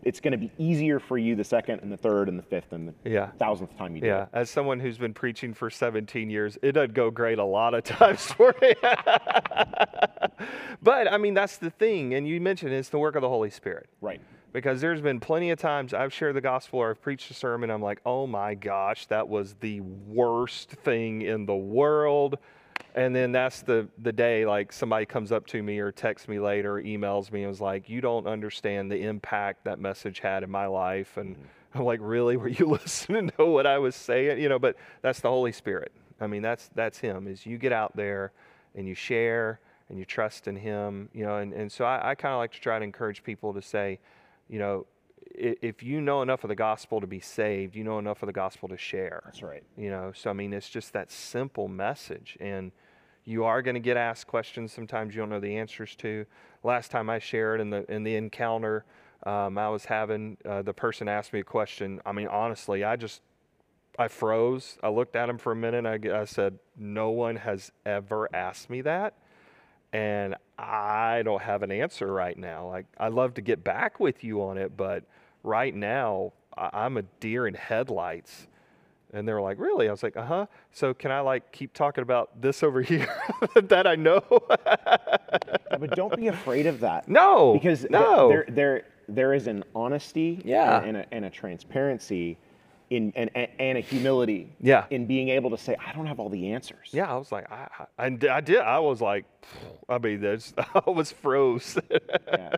It's 0.03 0.19
going 0.21 0.31
to 0.31 0.37
be 0.37 0.51
easier 0.57 0.99
for 0.99 1.17
you 1.17 1.35
the 1.35 1.43
second 1.43 1.81
and 1.81 1.91
the 1.91 1.97
third 1.97 2.29
and 2.29 2.39
the 2.39 2.43
fifth 2.43 2.71
and 2.71 2.87
the 2.87 2.93
Yeah. 3.09 3.27
thousandth 3.37 3.77
time 3.77 3.95
you 3.95 4.01
do 4.01 4.07
Yeah, 4.07 4.23
it. 4.23 4.29
as 4.33 4.49
someone 4.49 4.79
who's 4.79 4.97
been 4.97 5.13
preaching 5.13 5.53
for 5.53 5.69
17 5.69 6.29
years, 6.29 6.57
it 6.61 6.71
doesn't 6.73 6.93
go 6.93 7.11
great 7.11 7.37
a 7.39 7.43
lot 7.43 7.73
of 7.73 7.83
times 7.85 8.31
for 8.31 8.55
me. 8.61 8.73
but 10.81 11.11
I 11.11 11.17
mean, 11.17 11.33
that's 11.33 11.57
the 11.57 11.69
thing. 11.69 12.13
And 12.13 12.27
you 12.27 12.39
mentioned 12.39 12.73
it's 12.73 12.89
the 12.89 12.99
work 12.99 13.15
of 13.15 13.21
the 13.21 13.29
Holy 13.29 13.49
Spirit. 13.49 13.89
Right. 14.01 14.21
Because 14.51 14.81
there's 14.81 15.01
been 15.01 15.19
plenty 15.19 15.51
of 15.51 15.59
times 15.59 15.93
I've 15.93 16.11
shared 16.13 16.35
the 16.35 16.41
gospel 16.41 16.79
or 16.79 16.89
I've 16.91 17.01
preached 17.01 17.29
a 17.29 17.33
sermon. 17.35 17.69
I'm 17.69 17.81
like, 17.83 18.01
oh 18.05 18.25
my 18.25 18.55
gosh, 18.55 19.05
that 19.07 19.27
was 19.27 19.55
the 19.59 19.81
worst 19.81 20.71
thing 20.71 21.21
in 21.21 21.45
the 21.45 21.55
world. 21.55 22.37
And 22.95 23.15
then 23.15 23.31
that's 23.31 23.61
the, 23.61 23.87
the 23.99 24.11
day 24.11 24.45
like 24.45 24.73
somebody 24.73 25.05
comes 25.05 25.31
up 25.31 25.45
to 25.47 25.61
me 25.61 25.79
or 25.79 25.91
texts 25.91 26.27
me 26.27 26.39
later 26.39 26.77
or 26.77 26.81
emails 26.81 27.31
me 27.31 27.43
and 27.43 27.49
was 27.49 27.61
like, 27.61 27.89
you 27.89 28.01
don't 28.01 28.27
understand 28.27 28.91
the 28.91 29.01
impact 29.01 29.65
that 29.65 29.79
message 29.79 30.19
had 30.19 30.43
in 30.43 30.49
my 30.49 30.65
life. 30.65 31.17
And 31.17 31.35
mm-hmm. 31.35 31.77
I'm 31.77 31.85
like, 31.85 31.99
really? 32.01 32.35
Were 32.35 32.47
you 32.47 32.65
listening 32.83 33.31
to 33.37 33.45
what 33.45 33.67
I 33.67 33.77
was 33.77 33.95
saying? 33.95 34.39
You 34.39 34.49
know, 34.49 34.59
but 34.59 34.75
that's 35.01 35.19
the 35.19 35.29
Holy 35.29 35.51
Spirit. 35.51 35.91
I 36.21 36.27
mean, 36.27 36.41
that's 36.41 36.69
that's 36.75 36.97
him 36.97 37.27
is 37.27 37.45
you 37.45 37.57
get 37.57 37.71
out 37.71 37.95
there 37.95 38.33
and 38.75 38.87
you 38.87 38.95
share 38.95 39.59
and 39.89 39.97
you 39.97 40.05
trust 40.05 40.47
in 40.47 40.55
him, 40.55 41.09
you 41.13 41.25
know, 41.25 41.37
and, 41.37 41.53
and 41.53 41.71
so 41.71 41.85
I, 41.85 42.11
I 42.11 42.15
kind 42.15 42.33
of 42.33 42.39
like 42.39 42.51
to 42.53 42.59
try 42.59 42.77
to 42.77 42.83
encourage 42.83 43.23
people 43.23 43.53
to 43.53 43.61
say, 43.61 43.99
you 44.49 44.59
know, 44.59 44.85
if 45.33 45.83
you 45.83 46.01
know 46.01 46.21
enough 46.21 46.43
of 46.43 46.49
the 46.49 46.55
gospel 46.55 47.01
to 47.01 47.07
be 47.07 47.19
saved, 47.19 47.75
you 47.75 47.83
know 47.83 47.99
enough 47.99 48.23
of 48.23 48.27
the 48.27 48.33
gospel 48.33 48.69
to 48.69 48.77
share. 48.77 49.21
That's 49.25 49.43
right. 49.43 49.63
You 49.77 49.89
know, 49.89 50.11
so 50.13 50.29
I 50.29 50.33
mean, 50.33 50.53
it's 50.53 50.69
just 50.69 50.93
that 50.93 51.11
simple 51.11 51.67
message. 51.67 52.37
And 52.39 52.71
you 53.25 53.43
are 53.43 53.61
going 53.61 53.75
to 53.75 53.81
get 53.81 53.97
asked 53.97 54.27
questions 54.27 54.73
sometimes 54.73 55.13
you 55.13 55.21
don't 55.21 55.29
know 55.29 55.39
the 55.39 55.57
answers 55.57 55.95
to. 55.97 56.25
Last 56.63 56.91
time 56.91 57.09
I 57.09 57.19
shared 57.19 57.61
in 57.61 57.69
the 57.69 57.89
in 57.91 58.03
the 58.03 58.15
encounter 58.15 58.85
um, 59.23 59.57
I 59.57 59.67
was 59.69 59.85
having, 59.85 60.37
uh, 60.45 60.61
the 60.61 60.73
person 60.73 61.09
asked 61.09 61.33
me 61.33 61.41
a 61.41 61.43
question. 61.43 61.99
I 62.05 62.13
mean, 62.13 62.27
honestly, 62.27 62.83
I 62.85 62.95
just 62.95 63.21
I 63.97 64.07
froze. 64.07 64.77
I 64.81 64.89
looked 64.89 65.15
at 65.15 65.29
him 65.29 65.37
for 65.37 65.51
a 65.51 65.55
minute. 65.55 65.85
I 65.85 66.25
said, 66.25 66.57
"No 66.77 67.09
one 67.09 67.35
has 67.35 67.71
ever 67.85 68.33
asked 68.33 68.69
me 68.69 68.81
that." 68.81 69.15
and 69.91 70.35
I 70.61 71.21
don't 71.23 71.41
have 71.41 71.63
an 71.63 71.71
answer 71.71 72.11
right 72.11 72.37
now. 72.37 72.67
Like 72.67 72.85
I'd 72.97 73.13
love 73.13 73.33
to 73.35 73.41
get 73.41 73.63
back 73.63 73.99
with 73.99 74.23
you 74.23 74.43
on 74.43 74.57
it, 74.57 74.75
but 74.75 75.03
right 75.43 75.73
now 75.73 76.33
I- 76.57 76.69
I'm 76.73 76.97
a 76.97 77.03
deer 77.21 77.47
in 77.47 77.53
headlights. 77.53 78.47
And 79.11 79.27
they 79.27 79.33
were 79.33 79.41
like, 79.41 79.57
"Really?" 79.59 79.87
I 79.87 79.91
was 79.91 80.03
like, 80.03 80.15
"Uh 80.17 80.25
huh." 80.25 80.45
So 80.71 80.93
can 80.93 81.09
I 81.11 81.21
like 81.21 81.51
keep 81.51 81.73
talking 81.73 82.03
about 82.03 82.41
this 82.41 82.61
over 82.61 82.81
here 82.91 83.07
that 83.55 83.87
I 83.87 83.95
know? 83.95 84.21
Yeah, 84.67 85.77
but 85.79 85.95
don't 85.95 86.15
be 86.15 86.27
afraid 86.27 86.67
of 86.67 86.81
that. 86.81 87.07
no, 87.07 87.53
because 87.53 87.79
th- 87.81 87.91
no, 87.91 88.29
there 88.29 88.45
there 88.49 88.83
there 89.07 89.33
is 89.33 89.47
an 89.47 89.63
honesty 89.73 90.39
Yeah. 90.45 90.77
and, 90.79 90.87
and, 90.89 90.97
a, 90.97 91.13
and 91.13 91.25
a 91.25 91.29
transparency 91.31 92.37
in 92.89 93.13
and, 93.15 93.29
and, 93.35 93.47
and 93.59 93.77
a 93.77 93.81
humility 93.81 94.51
Yeah. 94.59 94.85
in 94.89 95.05
being 95.05 95.29
able 95.29 95.49
to 95.51 95.57
say 95.57 95.75
I 95.85 95.93
don't 95.93 96.05
have 96.07 96.19
all 96.19 96.29
the 96.29 96.51
answers. 96.51 96.89
yeah. 96.91 97.11
I 97.11 97.17
was 97.17 97.31
like, 97.31 97.45
i 97.97 98.09
did. 98.39 98.57
I 98.59 98.79
was 98.79 99.01
like, 99.01 99.25
I 99.87 99.97
mean, 99.97 100.21
there's, 100.21 100.53
I 100.57 100.89
was 100.89 101.11
froze. 101.11 101.77
Yeah. 102.31 102.55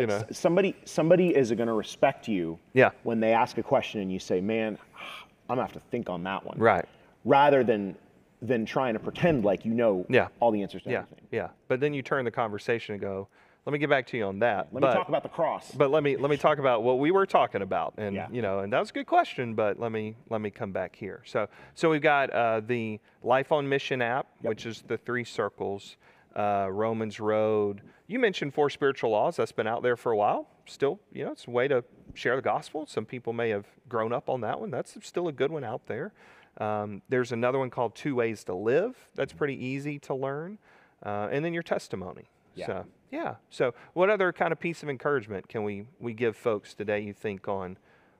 you 0.00 0.06
know, 0.08 0.24
somebody 0.32 0.74
somebody 0.84 1.28
is 1.34 1.50
going 1.52 1.68
to 1.68 1.72
respect 1.72 2.26
you 2.28 2.58
Yeah. 2.72 2.90
when 3.04 3.20
they 3.20 3.32
ask 3.32 3.58
a 3.58 3.62
question 3.62 4.00
and 4.00 4.12
you 4.12 4.18
say, 4.18 4.40
"Man, 4.40 4.76
I'm 5.48 5.56
going 5.56 5.58
to 5.68 5.72
have 5.72 5.82
to 5.82 5.88
think 5.90 6.08
on 6.10 6.24
that 6.24 6.44
one." 6.44 6.58
right? 6.58 6.84
Rather 7.24 7.62
than 7.62 7.94
than 8.42 8.66
trying 8.66 8.94
to 8.94 9.00
pretend 9.00 9.44
like 9.44 9.64
you 9.64 9.72
know 9.72 10.04
Yeah. 10.08 10.28
all 10.40 10.50
the 10.50 10.62
answers 10.62 10.82
to 10.82 10.90
Yeah, 10.90 10.98
everything. 11.02 11.26
yeah. 11.30 11.48
But 11.68 11.78
then 11.80 11.94
you 11.94 12.02
turn 12.02 12.24
the 12.24 12.30
conversation 12.30 12.94
and 12.94 13.00
go, 13.00 13.28
"Let 13.66 13.72
me 13.72 13.78
get 13.78 13.88
back 13.90 14.06
to 14.08 14.16
you 14.16 14.24
on 14.24 14.38
that." 14.40 14.68
Let 14.72 14.80
but, 14.80 14.90
me 14.90 14.94
talk 14.94 15.08
about 15.08 15.22
the 15.22 15.28
cross. 15.28 15.72
But 15.72 15.90
let 15.90 16.02
me 16.02 16.16
let 16.16 16.30
me 16.30 16.36
talk 16.36 16.58
about 16.58 16.82
what 16.82 16.98
we 16.98 17.10
were 17.10 17.26
talking 17.26 17.62
about, 17.62 17.94
and 17.96 18.14
Yeah. 18.14 18.28
you 18.30 18.42
know, 18.42 18.60
and 18.60 18.72
that 18.72 18.80
was 18.80 18.90
a 18.90 18.92
good 18.92 19.06
question. 19.06 19.54
But 19.54 19.78
let 19.78 19.92
me 19.92 20.16
let 20.30 20.40
me 20.40 20.50
come 20.50 20.72
back 20.72 20.96
here. 20.96 21.22
So 21.24 21.48
so 21.74 21.90
we've 21.90 22.02
got 22.02 22.30
uh, 22.30 22.60
the 22.60 23.00
Life 23.22 23.52
on 23.52 23.68
Mission 23.68 24.02
app, 24.02 24.26
which 24.42 24.66
is 24.66 24.82
the 24.82 24.96
three 24.98 25.24
circles, 25.24 25.96
uh, 26.36 26.68
Romans 26.70 27.20
Road. 27.20 27.82
You 28.06 28.18
mentioned 28.18 28.52
four 28.52 28.68
spiritual 28.68 29.10
laws. 29.10 29.36
That's 29.36 29.52
been 29.52 29.66
out 29.66 29.82
there 29.82 29.96
for 29.96 30.12
a 30.12 30.16
while. 30.16 30.48
Still, 30.66 31.00
you 31.12 31.24
know, 31.24 31.32
it's 31.32 31.46
a 31.46 31.50
way 31.50 31.68
to 31.68 31.84
share 32.14 32.36
the 32.36 32.42
gospel. 32.42 32.86
Some 32.86 33.06
people 33.06 33.32
may 33.32 33.48
have 33.50 33.66
grown 33.88 34.12
up 34.12 34.28
on 34.28 34.40
that 34.42 34.60
one. 34.60 34.70
That's 34.70 34.96
still 35.02 35.28
a 35.28 35.32
good 35.32 35.50
one 35.50 35.64
out 35.64 35.86
there. 35.86 36.12
Um, 36.58 37.02
there's 37.08 37.32
another 37.32 37.58
one 37.58 37.70
called 37.70 37.94
Two 37.94 38.14
Ways 38.14 38.44
to 38.44 38.54
Live. 38.54 38.96
That's 39.14 39.32
pretty 39.32 39.62
easy 39.62 39.98
to 40.00 40.14
learn. 40.14 40.58
Uh, 41.04 41.28
and 41.30 41.44
then 41.44 41.52
your 41.52 41.62
testimony. 41.62 42.28
Yeah. 42.54 42.66
So 42.66 42.86
yeah. 43.14 43.34
So 43.50 43.72
what 43.92 44.10
other 44.10 44.32
kind 44.32 44.50
of 44.52 44.58
piece 44.58 44.82
of 44.82 44.88
encouragement 44.88 45.48
can 45.48 45.62
we 45.62 45.86
we 46.00 46.12
give 46.14 46.36
folks 46.36 46.74
today? 46.74 47.00
You 47.00 47.12
think 47.12 47.46
on 47.48 47.76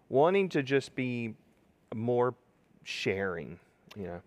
wanting 0.09 0.48
to 0.50 0.62
just 0.62 0.94
be 0.94 1.35
more 1.94 2.35
sharing? 2.85 3.59
You 3.96 4.07
know. 4.07 4.20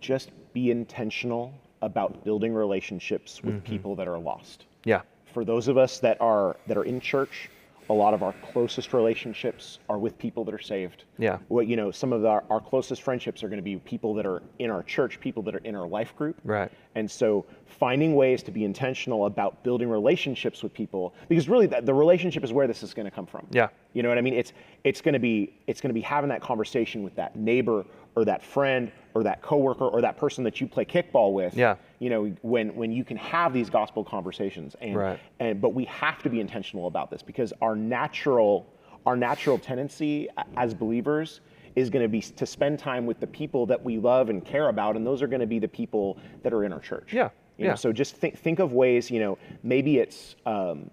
Just 0.00 0.30
be 0.52 0.70
intentional 0.70 1.52
about 1.82 2.24
building 2.24 2.52
relationships 2.54 3.42
with 3.42 3.54
Mm-hmm. 3.56 3.72
people 3.72 3.94
that 3.96 4.08
are 4.08 4.18
lost. 4.18 4.66
Yeah. 4.84 5.02
for 5.34 5.44
those 5.44 5.68
of 5.68 5.76
us 5.76 5.98
that 6.00 6.20
are 6.20 6.56
that 6.66 6.76
are 6.76 6.84
in 6.84 7.00
church 7.00 7.50
a 7.90 7.94
lot 7.94 8.14
of 8.14 8.22
our 8.22 8.34
closest 8.52 8.92
relationships 8.92 9.78
are 9.88 9.98
with 9.98 10.18
people 10.18 10.44
that 10.44 10.54
are 10.54 10.60
saved. 10.60 11.04
Yeah. 11.18 11.38
What 11.48 11.66
you 11.66 11.76
know, 11.76 11.90
some 11.90 12.12
of 12.12 12.24
our, 12.24 12.44
our 12.50 12.60
closest 12.60 13.02
friendships 13.02 13.42
are 13.42 13.48
going 13.48 13.58
to 13.58 13.62
be 13.62 13.76
people 13.78 14.14
that 14.14 14.26
are 14.26 14.42
in 14.58 14.70
our 14.70 14.82
church, 14.82 15.20
people 15.20 15.42
that 15.44 15.54
are 15.54 15.64
in 15.64 15.74
our 15.74 15.86
life 15.86 16.14
group. 16.16 16.38
Right. 16.44 16.70
And 16.94 17.10
so 17.10 17.46
finding 17.66 18.14
ways 18.14 18.42
to 18.42 18.50
be 18.50 18.64
intentional 18.64 19.26
about 19.26 19.62
building 19.62 19.88
relationships 19.88 20.62
with 20.62 20.74
people, 20.74 21.14
because 21.28 21.48
really 21.48 21.66
the, 21.66 21.80
the 21.80 21.94
relationship 21.94 22.44
is 22.44 22.52
where 22.52 22.66
this 22.66 22.82
is 22.82 22.92
going 22.92 23.06
to 23.06 23.10
come 23.10 23.26
from. 23.26 23.46
Yeah. 23.50 23.68
You 23.94 24.02
know 24.02 24.10
what 24.10 24.18
I 24.18 24.22
mean? 24.22 24.34
It's 24.34 24.52
it's 24.84 25.00
going 25.00 25.14
to 25.14 25.18
be 25.18 25.54
it's 25.66 25.80
going 25.80 25.90
to 25.90 25.94
be 25.94 26.02
having 26.02 26.28
that 26.28 26.42
conversation 26.42 27.02
with 27.02 27.14
that 27.16 27.36
neighbor 27.36 27.84
or 28.16 28.24
that 28.24 28.42
friend 28.42 28.90
or 29.14 29.22
that 29.22 29.42
coworker 29.42 29.86
or 29.86 30.00
that 30.00 30.16
person 30.16 30.44
that 30.44 30.60
you 30.60 30.66
play 30.66 30.84
kickball 30.84 31.32
with. 31.32 31.54
Yeah. 31.56 31.76
You 31.98 32.10
know, 32.10 32.24
when 32.42 32.74
when 32.74 32.92
you 32.92 33.04
can 33.04 33.16
have 33.16 33.52
these 33.52 33.70
gospel 33.70 34.04
conversations 34.04 34.76
and 34.80 34.96
Right. 34.96 35.20
and 35.40 35.60
but 35.60 35.74
we 35.74 35.84
have 35.86 36.22
to 36.22 36.30
be 36.30 36.40
intentional 36.40 36.86
about 36.86 37.10
this 37.10 37.22
because 37.22 37.52
our 37.62 37.74
natural 37.76 38.66
our 39.06 39.16
natural 39.16 39.58
tendency 39.58 40.28
as 40.56 40.74
believers 40.74 41.40
is 41.76 41.88
going 41.90 42.02
to 42.02 42.08
be 42.08 42.20
to 42.20 42.44
spend 42.44 42.78
time 42.78 43.06
with 43.06 43.20
the 43.20 43.26
people 43.26 43.64
that 43.66 43.82
we 43.82 43.98
love 43.98 44.28
and 44.30 44.44
care 44.44 44.68
about 44.68 44.96
and 44.96 45.06
those 45.06 45.22
are 45.22 45.28
going 45.28 45.40
to 45.40 45.46
be 45.46 45.58
the 45.58 45.68
people 45.68 46.18
that 46.42 46.52
are 46.52 46.64
in 46.64 46.72
our 46.72 46.80
church. 46.80 47.12
Yeah, 47.12 47.30
You 47.56 47.64
know, 47.64 47.70
yeah. 47.70 47.74
so 47.76 47.92
just 47.92 48.16
think 48.16 48.36
think 48.36 48.58
of 48.58 48.72
ways, 48.72 49.10
you 49.10 49.20
know, 49.20 49.38
maybe 49.62 49.98
it's 49.98 50.34
um, 50.44 50.90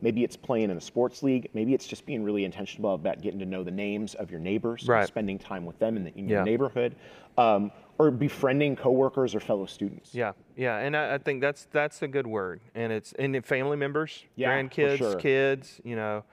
maybe 0.00 0.24
it's 0.24 0.36
playing 0.36 0.70
in 0.70 0.76
a 0.76 0.80
sports 0.80 1.22
league. 1.22 1.48
Maybe 1.54 1.74
it's 1.74 1.86
just 1.86 2.06
being 2.06 2.22
really 2.22 2.44
intentional 2.44 2.94
about 2.94 3.20
getting 3.22 3.38
to 3.40 3.46
know 3.46 3.62
the 3.64 3.70
names 3.70 4.14
of 4.14 4.30
your 4.30 4.40
neighbors, 4.40 4.82
and 4.82 4.90
Right. 4.90 5.06
spending 5.06 5.38
time 5.38 5.64
with 5.64 5.78
them 5.78 5.96
in, 5.96 6.04
the, 6.04 6.10
in 6.16 6.28
your 6.28 6.38
Yeah. 6.38 6.44
neighborhood, 6.44 6.96
um, 7.38 7.70
or 7.98 8.10
befriending 8.10 8.76
coworkers 8.76 9.34
or 9.34 9.40
fellow 9.40 9.66
students. 9.66 10.14
Yeah, 10.14 10.32
yeah, 10.54 10.78
and 10.78 10.96
I, 10.96 11.14
I 11.14 11.18
think 11.18 11.40
that's 11.40 11.64
that's 11.72 12.02
a 12.02 12.08
good 12.08 12.26
word, 12.26 12.60
and 12.74 12.92
it's 12.92 13.12
and 13.14 13.44
family 13.44 13.76
members, 13.76 14.24
Yeah, 14.34 14.50
grandkids, 14.50 14.98
sure. 14.98 15.14
kids, 15.16 15.80
you 15.82 15.96
know, 15.96 16.24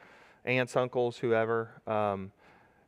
aunts, 0.46 0.76
uncles, 0.76 1.18
whoever. 1.18 1.82
Um, 1.88 2.32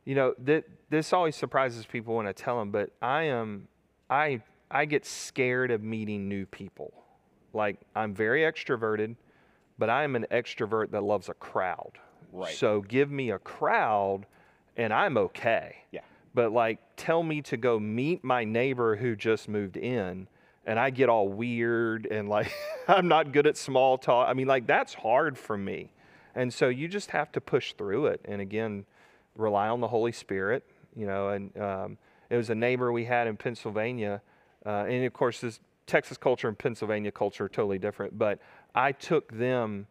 you 0.04 0.14
know, 0.14 0.34
that 0.38 0.64
this 0.90 1.12
always 1.12 1.34
surprises 1.36 1.86
people 1.86 2.14
when 2.16 2.26
I 2.26 2.32
tell 2.32 2.58
them, 2.58 2.70
but 2.70 2.90
I 3.00 3.24
am, 3.24 3.68
I 4.10 4.42
I 4.70 4.84
get 4.84 5.06
scared 5.06 5.70
of 5.70 5.82
meeting 5.82 6.28
new 6.28 6.44
people. 6.46 6.92
Like 7.52 7.78
I'm 7.94 8.14
very 8.14 8.42
extroverted, 8.42 9.16
but 9.78 9.90
I 9.90 10.04
am 10.04 10.16
an 10.16 10.26
extrovert 10.30 10.90
that 10.92 11.02
loves 11.02 11.28
a 11.28 11.34
crowd. 11.34 11.92
Right. 12.32 12.54
So 12.54 12.80
give 12.82 13.10
me 13.10 13.30
a 13.30 13.38
crowd, 13.38 14.26
and 14.76 14.92
I'm 14.92 15.16
okay 15.16 15.76
Yeah. 15.92 16.00
but 16.34 16.52
like 16.52 16.78
tell 16.96 17.22
me 17.22 17.40
to 17.42 17.56
go 17.56 17.78
meet 17.78 18.22
my 18.24 18.44
neighbor 18.44 18.96
who 18.96 19.16
just 19.16 19.48
moved 19.48 19.76
in 19.76 20.28
and 20.66 20.78
I 20.80 20.90
get 20.90 21.08
all 21.08 21.28
weird 21.28 22.06
and 22.06 22.28
like 22.28 22.52
I'm 22.88 23.08
not 23.08 23.32
good 23.32 23.46
at 23.46 23.56
small 23.56 23.96
talk. 23.98 24.28
I 24.28 24.34
mean 24.34 24.46
like 24.46 24.66
that's 24.66 24.94
hard 24.94 25.38
for 25.38 25.56
me. 25.56 25.92
And 26.34 26.52
so 26.52 26.68
you 26.68 26.88
just 26.88 27.10
have 27.12 27.32
to 27.32 27.40
push 27.40 27.72
through 27.74 28.06
it 28.06 28.20
and 28.26 28.40
again 28.42 28.84
rely 29.36 29.68
on 29.68 29.80
the 29.80 29.88
Holy 29.88 30.12
Spirit, 30.12 30.64
you 30.94 31.06
know, 31.06 31.28
and 31.28 31.56
um, 31.58 31.98
it 32.28 32.36
was 32.36 32.50
a 32.50 32.54
neighbor 32.54 32.92
we 32.92 33.04
had 33.04 33.26
in 33.26 33.36
Pennsylvania 33.36 34.20
uh, 34.66 34.84
and 34.88 35.04
of 35.06 35.12
course 35.12 35.40
this 35.40 35.60
Texas 35.86 36.18
culture 36.18 36.48
and 36.48 36.58
Pennsylvania 36.58 37.12
culture 37.12 37.44
are 37.44 37.48
totally 37.48 37.78
different, 37.78 38.18
but 38.18 38.40
I 38.76 38.92
took 38.92 39.32
them 39.32 39.86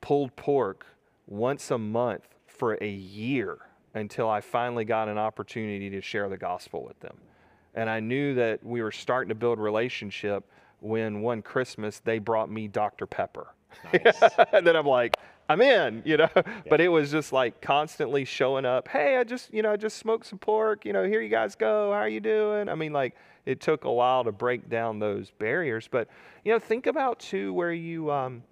pulled 0.00 0.34
pork 0.36 0.86
once 1.26 1.70
a 1.70 1.78
month 1.78 2.26
for 2.46 2.78
a 2.80 2.88
year 2.88 3.58
until 3.94 4.28
I 4.28 4.40
finally 4.40 4.86
got 4.86 5.08
an 5.08 5.18
opportunity 5.18 5.90
to 5.90 6.00
share 6.00 6.30
the 6.30 6.38
gospel 6.38 6.82
with 6.82 6.98
them. 7.00 7.16
And 7.74 7.90
I 7.90 8.00
knew 8.00 8.34
that 8.34 8.64
we 8.64 8.82
were 8.82 8.90
starting 8.90 9.28
to 9.28 9.34
build 9.34 9.58
relationship 9.58 10.44
when 10.80 11.20
one 11.20 11.42
Christmas 11.42 12.00
they 12.00 12.18
brought 12.18 12.50
me 12.50 12.68
Dr. 12.68 13.06
Pepper. 13.06 13.54
Nice. 13.92 14.22
and 14.52 14.66
then 14.66 14.76
I'm 14.76 14.86
like, 14.86 15.16
I'm 15.48 15.60
in, 15.60 16.02
you 16.04 16.16
know. 16.16 16.28
But 16.68 16.80
it 16.80 16.88
was 16.88 17.10
just 17.10 17.32
like 17.32 17.60
constantly 17.60 18.24
showing 18.24 18.64
up. 18.64 18.88
Hey, 18.88 19.16
I 19.16 19.24
just, 19.24 19.52
you 19.52 19.62
know, 19.62 19.72
I 19.72 19.76
just 19.76 19.98
smoked 19.98 20.26
some 20.26 20.38
pork. 20.38 20.84
You 20.84 20.92
know, 20.92 21.04
here 21.04 21.20
you 21.20 21.28
guys 21.28 21.54
go. 21.54 21.92
How 21.92 21.98
are 21.98 22.08
you 22.08 22.20
doing? 22.20 22.68
I 22.68 22.74
mean, 22.74 22.92
like 22.92 23.14
it 23.44 23.60
took 23.60 23.84
a 23.84 23.92
while 23.92 24.24
to 24.24 24.32
break 24.32 24.68
down 24.68 24.98
those 24.98 25.30
barriers. 25.30 25.88
But 25.90 26.08
you 26.44 26.52
know, 26.52 26.58
think 26.58 26.86
about 26.86 27.18
too 27.18 27.52
where 27.52 27.72
you, 27.72 28.10
um, 28.10 28.42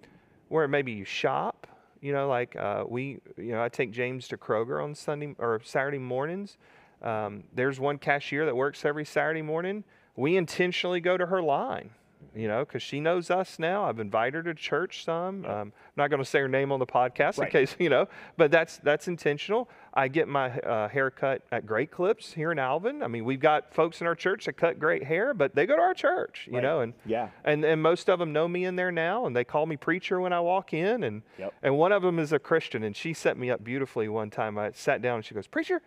where 0.49 0.67
maybe 0.67 0.91
you 0.91 1.05
shop. 1.05 1.67
You 2.01 2.13
know, 2.13 2.27
like 2.27 2.55
uh, 2.55 2.83
we, 2.87 3.19
you 3.37 3.51
know, 3.51 3.63
I 3.63 3.69
take 3.69 3.91
James 3.91 4.27
to 4.29 4.37
Kroger 4.37 4.83
on 4.83 4.95
Sunday 4.95 5.35
or 5.37 5.61
Saturday 5.63 5.99
mornings. 5.99 6.57
Um, 7.01 7.43
there's 7.53 7.79
one 7.79 7.97
cashier 7.97 8.45
that 8.45 8.55
works 8.55 8.85
every 8.85 9.05
Saturday 9.05 9.41
morning. 9.41 9.83
We 10.15 10.35
intentionally 10.35 10.99
go 10.99 11.17
to 11.17 11.27
her 11.27 11.41
line, 11.41 11.91
you 12.35 12.47
know, 12.47 12.63
because 12.65 12.81
she 12.81 12.99
knows 12.99 13.29
us 13.29 13.59
now. 13.59 13.85
I've 13.85 13.99
invited 13.99 14.45
her 14.45 14.53
to 14.53 14.59
church 14.59 15.03
some. 15.03 15.45
Um, 15.45 15.51
I'm 15.51 15.73
not 15.97 16.09
going 16.09 16.21
to 16.21 16.25
say 16.29 16.39
her 16.39 16.47
name 16.47 16.71
on 16.71 16.79
the 16.79 16.85
podcast 16.85 17.43
in 17.43 17.49
case, 17.49 17.75
you 17.79 17.89
know, 17.89 18.07
but 18.37 18.51
that's 18.51 18.77
that's 18.79 19.07
intentional. 19.07 19.69
I 19.93 20.07
get 20.07 20.27
my 20.27 20.51
uh, 20.59 20.87
hair 20.87 21.11
cut 21.11 21.41
at 21.51 21.65
Great 21.65 21.91
Clips 21.91 22.33
here 22.33 22.51
in 22.51 22.59
Alvin. 22.59 23.03
I 23.03 23.07
mean, 23.07 23.25
we've 23.25 23.39
got 23.39 23.73
folks 23.73 23.99
in 24.01 24.07
our 24.07 24.15
church 24.15 24.45
that 24.45 24.53
cut 24.53 24.79
great 24.79 25.03
hair, 25.03 25.33
but 25.33 25.53
they 25.55 25.65
go 25.65 25.75
to 25.75 25.81
our 25.81 25.93
church, 25.93 26.47
you 26.47 26.53
Right. 26.55 26.63
know, 26.63 26.79
and 26.81 26.93
Yeah. 27.05 27.29
and 27.43 27.65
and 27.65 27.81
most 27.81 28.09
of 28.09 28.19
them 28.19 28.31
know 28.31 28.47
me 28.47 28.65
in 28.65 28.75
there 28.75 28.91
now, 28.91 29.25
and 29.25 29.35
they 29.35 29.43
call 29.43 29.65
me 29.65 29.75
preacher 29.77 30.19
when 30.21 30.31
I 30.33 30.39
walk 30.39 30.73
in, 30.73 31.03
and 31.03 31.21
Yep. 31.37 31.53
and 31.63 31.77
one 31.77 31.91
of 31.91 32.01
them 32.01 32.19
is 32.19 32.31
a 32.31 32.39
Christian, 32.39 32.83
and 32.83 32.95
she 32.95 33.13
set 33.13 33.37
me 33.37 33.51
up 33.51 33.63
beautifully 33.63 34.07
one 34.07 34.29
time. 34.29 34.57
I 34.57 34.71
sat 34.71 35.01
down 35.01 35.15
and 35.17 35.25
she 35.25 35.33
goes, 35.35 35.47
"Preacher, 35.47 35.81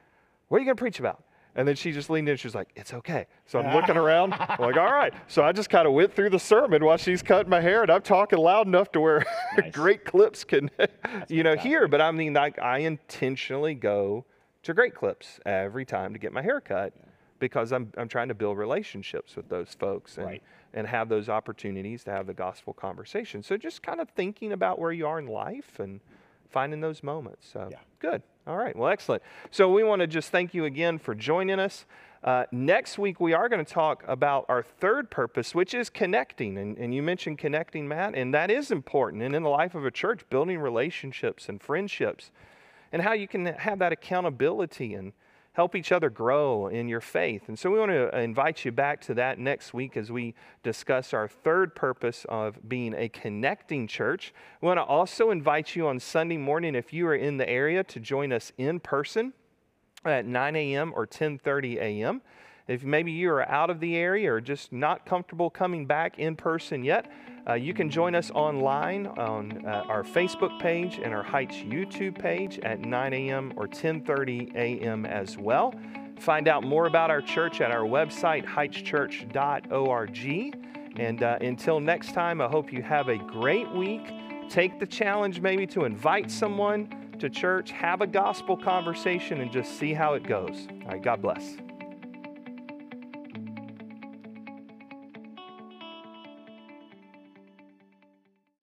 what 0.49 0.59
are 0.59 0.61
you 0.61 0.67
going 0.67 0.77
to 0.77 0.81
preach 0.81 0.99
about?" 1.01 1.23
And 1.57 1.69
then 1.69 1.77
she 1.77 1.93
just 1.93 2.11
leaned 2.11 2.29
in. 2.29 2.33
and 2.33 2.41
She 2.41 2.47
was 2.49 2.55
like, 2.55 2.71
"It's 2.75 2.93
okay." 2.93 3.27
So 3.47 3.61
I'm 3.61 3.75
looking 3.75 3.97
around. 3.97 4.35
I'm 4.35 4.57
like, 4.61 4.77
"All 4.77 4.93
right." 4.93 5.15
So 5.29 5.45
I 5.45 5.53
just 5.53 5.71
kind 5.71 5.87
of 5.87 5.93
went 5.93 6.13
through 6.13 6.31
the 6.31 6.39
sermon 6.39 6.85
while 6.85 6.97
she's 6.97 7.23
cutting 7.23 7.49
my 7.51 7.61
hair, 7.61 7.83
and 7.83 7.91
I'm 7.93 8.03
talking 8.03 8.39
loud 8.39 8.67
enough 8.67 8.91
to 8.93 9.01
where 9.01 9.25
Nice. 9.59 9.73
great 9.73 10.05
clips 10.05 10.43
can, 10.45 10.71
you 11.29 11.43
know, 11.45 11.57
hear. 11.57 11.87
But 11.87 12.01
I 12.01 12.11
mean, 12.11 12.33
like, 12.35 12.59
I 12.59 12.79
intentionally 12.79 13.75
go 13.75 14.25
to 14.65 14.75
great 14.75 14.95
clips 14.95 15.39
every 15.47 15.85
time 15.85 16.13
to 16.13 16.19
get 16.19 16.33
my 16.33 16.43
hair 16.43 16.61
cut 16.61 16.93
because 17.39 17.73
I'm 17.73 17.93
I'm 17.97 18.09
trying 18.09 18.29
to 18.29 18.35
build 18.35 18.59
relationships 18.59 19.37
with 19.37 19.49
those 19.49 19.75
folks 19.75 20.17
and 20.17 20.27
Right. 20.27 20.43
and 20.73 20.87
have 20.89 21.09
those 21.09 21.29
opportunities 21.29 22.03
to 22.05 22.11
have 22.11 22.27
the 22.27 22.35
gospel 22.35 22.73
conversation. 22.73 23.43
So 23.45 23.57
just 23.57 23.81
kind 23.83 24.01
of 24.01 24.09
thinking 24.11 24.53
about 24.53 24.79
where 24.81 24.91
you 24.93 25.07
are 25.07 25.19
in 25.21 25.27
life 25.27 25.79
and 25.79 26.01
finding 26.55 26.81
those 26.81 27.03
moments. 27.03 27.47
So 27.53 27.69
Yeah. 27.71 27.79
good. 27.99 28.23
All 28.47 28.57
right. 28.57 28.77
Well, 28.77 28.89
excellent. 28.89 29.23
So 29.51 29.71
we 29.71 29.83
want 29.83 30.01
to 30.01 30.07
just 30.07 30.31
thank 30.31 30.55
you 30.55 30.65
again 30.65 30.99
for 30.99 31.15
joining 31.15 31.59
us. 31.59 31.85
Uh, 32.23 32.45
next 32.53 32.97
week, 32.97 33.21
we 33.21 33.35
are 33.35 33.49
going 33.49 33.63
to 33.63 33.71
talk 33.71 34.05
about 34.07 34.47
our 34.49 34.63
third 34.63 35.11
purpose, 35.11 35.55
which 35.55 35.75
is 35.75 35.91
connecting. 35.91 36.57
And, 36.57 36.79
and 36.79 36.95
you 36.95 37.03
mentioned 37.03 37.39
connecting, 37.39 37.89
Matt, 37.89 38.15
and 38.15 38.33
that 38.33 38.51
is 38.51 38.71
important. 38.71 39.23
And 39.23 39.35
in 39.35 39.43
the 39.43 39.51
life 39.51 39.75
of 39.75 39.85
a 39.85 39.91
church, 39.91 40.21
building 40.31 40.59
relationships 40.59 41.49
and 41.49 41.61
friendships, 41.61 42.31
and 42.93 43.03
how 43.03 43.13
you 43.13 43.27
can 43.27 43.47
have 43.47 43.79
that 43.81 43.93
accountability 43.93 44.95
and 44.95 45.13
help 45.55 45.75
each 45.75 45.93
other 45.93 46.11
grow 46.11 46.67
in 46.67 46.89
your 46.89 47.01
faith. 47.01 47.49
And 47.49 47.59
so 47.59 47.71
we 47.71 47.79
want 47.79 47.93
to 47.93 48.15
uh, 48.15 48.21
invite 48.21 48.65
you 48.65 48.73
back 48.73 49.01
to 49.03 49.15
that 49.15 49.39
next 49.39 49.73
week 49.73 49.97
as 49.97 50.13
we 50.13 50.35
discuss 50.63 51.15
our 51.15 51.29
third 51.29 51.75
purpose 51.75 52.27
of 52.29 52.69
being 52.69 52.93
a 52.95 53.09
connecting 53.09 53.87
church. 53.87 54.35
We 54.61 54.67
want 54.67 54.79
to 54.79 54.85
also 54.85 55.31
invite 55.31 55.77
you 55.77 55.87
on 55.87 56.01
Sunday 56.01 56.37
morning, 56.37 56.75
if 56.75 56.93
you 56.93 57.07
are 57.07 57.15
in 57.15 57.37
the 57.37 57.49
area, 57.49 57.85
to 57.85 58.01
join 58.01 58.33
us 58.33 58.53
in 58.59 58.81
person 58.81 59.33
at 60.05 60.27
9 60.27 60.57
a.m. 60.57 60.93
or 60.95 61.07
10:30 61.07 61.77
a.m. 61.77 62.21
If 62.67 62.83
maybe 62.83 63.13
you 63.13 63.31
are 63.31 63.47
out 63.49 63.69
of 63.69 63.81
the 63.81 63.97
area 63.97 64.33
or 64.33 64.41
just 64.41 64.73
not 64.73 65.05
comfortable 65.05 65.51
coming 65.51 65.87
back 65.87 66.19
in 66.19 66.35
person 66.35 66.83
yet, 66.83 67.11
uh, 67.47 67.55
you 67.55 67.75
can 67.75 67.91
join 67.91 68.15
us 68.15 68.31
online 68.31 69.07
on 69.07 69.67
uh, 69.67 69.85
our 69.87 70.03
Facebook 70.03 70.59
page 70.59 70.99
and 71.03 71.13
our 71.13 71.23
Heights 71.23 71.57
YouTube 71.57 72.19
page 72.19 72.59
at 72.61 72.81
9 72.81 73.13
a.m. 73.13 73.53
or 73.57 73.69
10:30 73.69 74.55
a.m. 74.55 75.05
as 75.05 75.37
well. 75.37 75.75
Find 76.19 76.49
out 76.49 76.65
more 76.65 76.87
about 76.87 77.11
our 77.11 77.21
church 77.21 77.61
at 77.61 77.71
our 77.71 77.83
website 77.83 78.47
heightschurch.org. 78.47 80.57
And 80.97 81.23
uh, 81.23 81.39
until 81.41 81.81
next 81.81 82.13
time, 82.13 82.41
I 82.41 82.47
hope 82.47 82.73
you 82.73 82.83
have 82.83 83.09
a 83.09 83.19
great 83.19 83.71
week. 83.73 84.13
Take 84.49 84.79
the 84.79 84.87
challenge 84.87 85.41
maybe 85.41 85.67
to 85.69 85.85
invite 85.85 86.31
someone 86.31 87.17
to 87.19 87.29
church, 87.29 87.73
have 87.73 88.01
a 88.01 88.07
gospel 88.07 88.57
conversation, 88.57 89.41
and 89.41 89.53
just 89.53 89.79
see 89.79 89.93
how 89.93 90.15
it 90.15 90.23
goes. 90.23 90.69
All 90.85 90.93
right, 90.93 91.03
God 91.03 91.21
bless. 91.21 91.64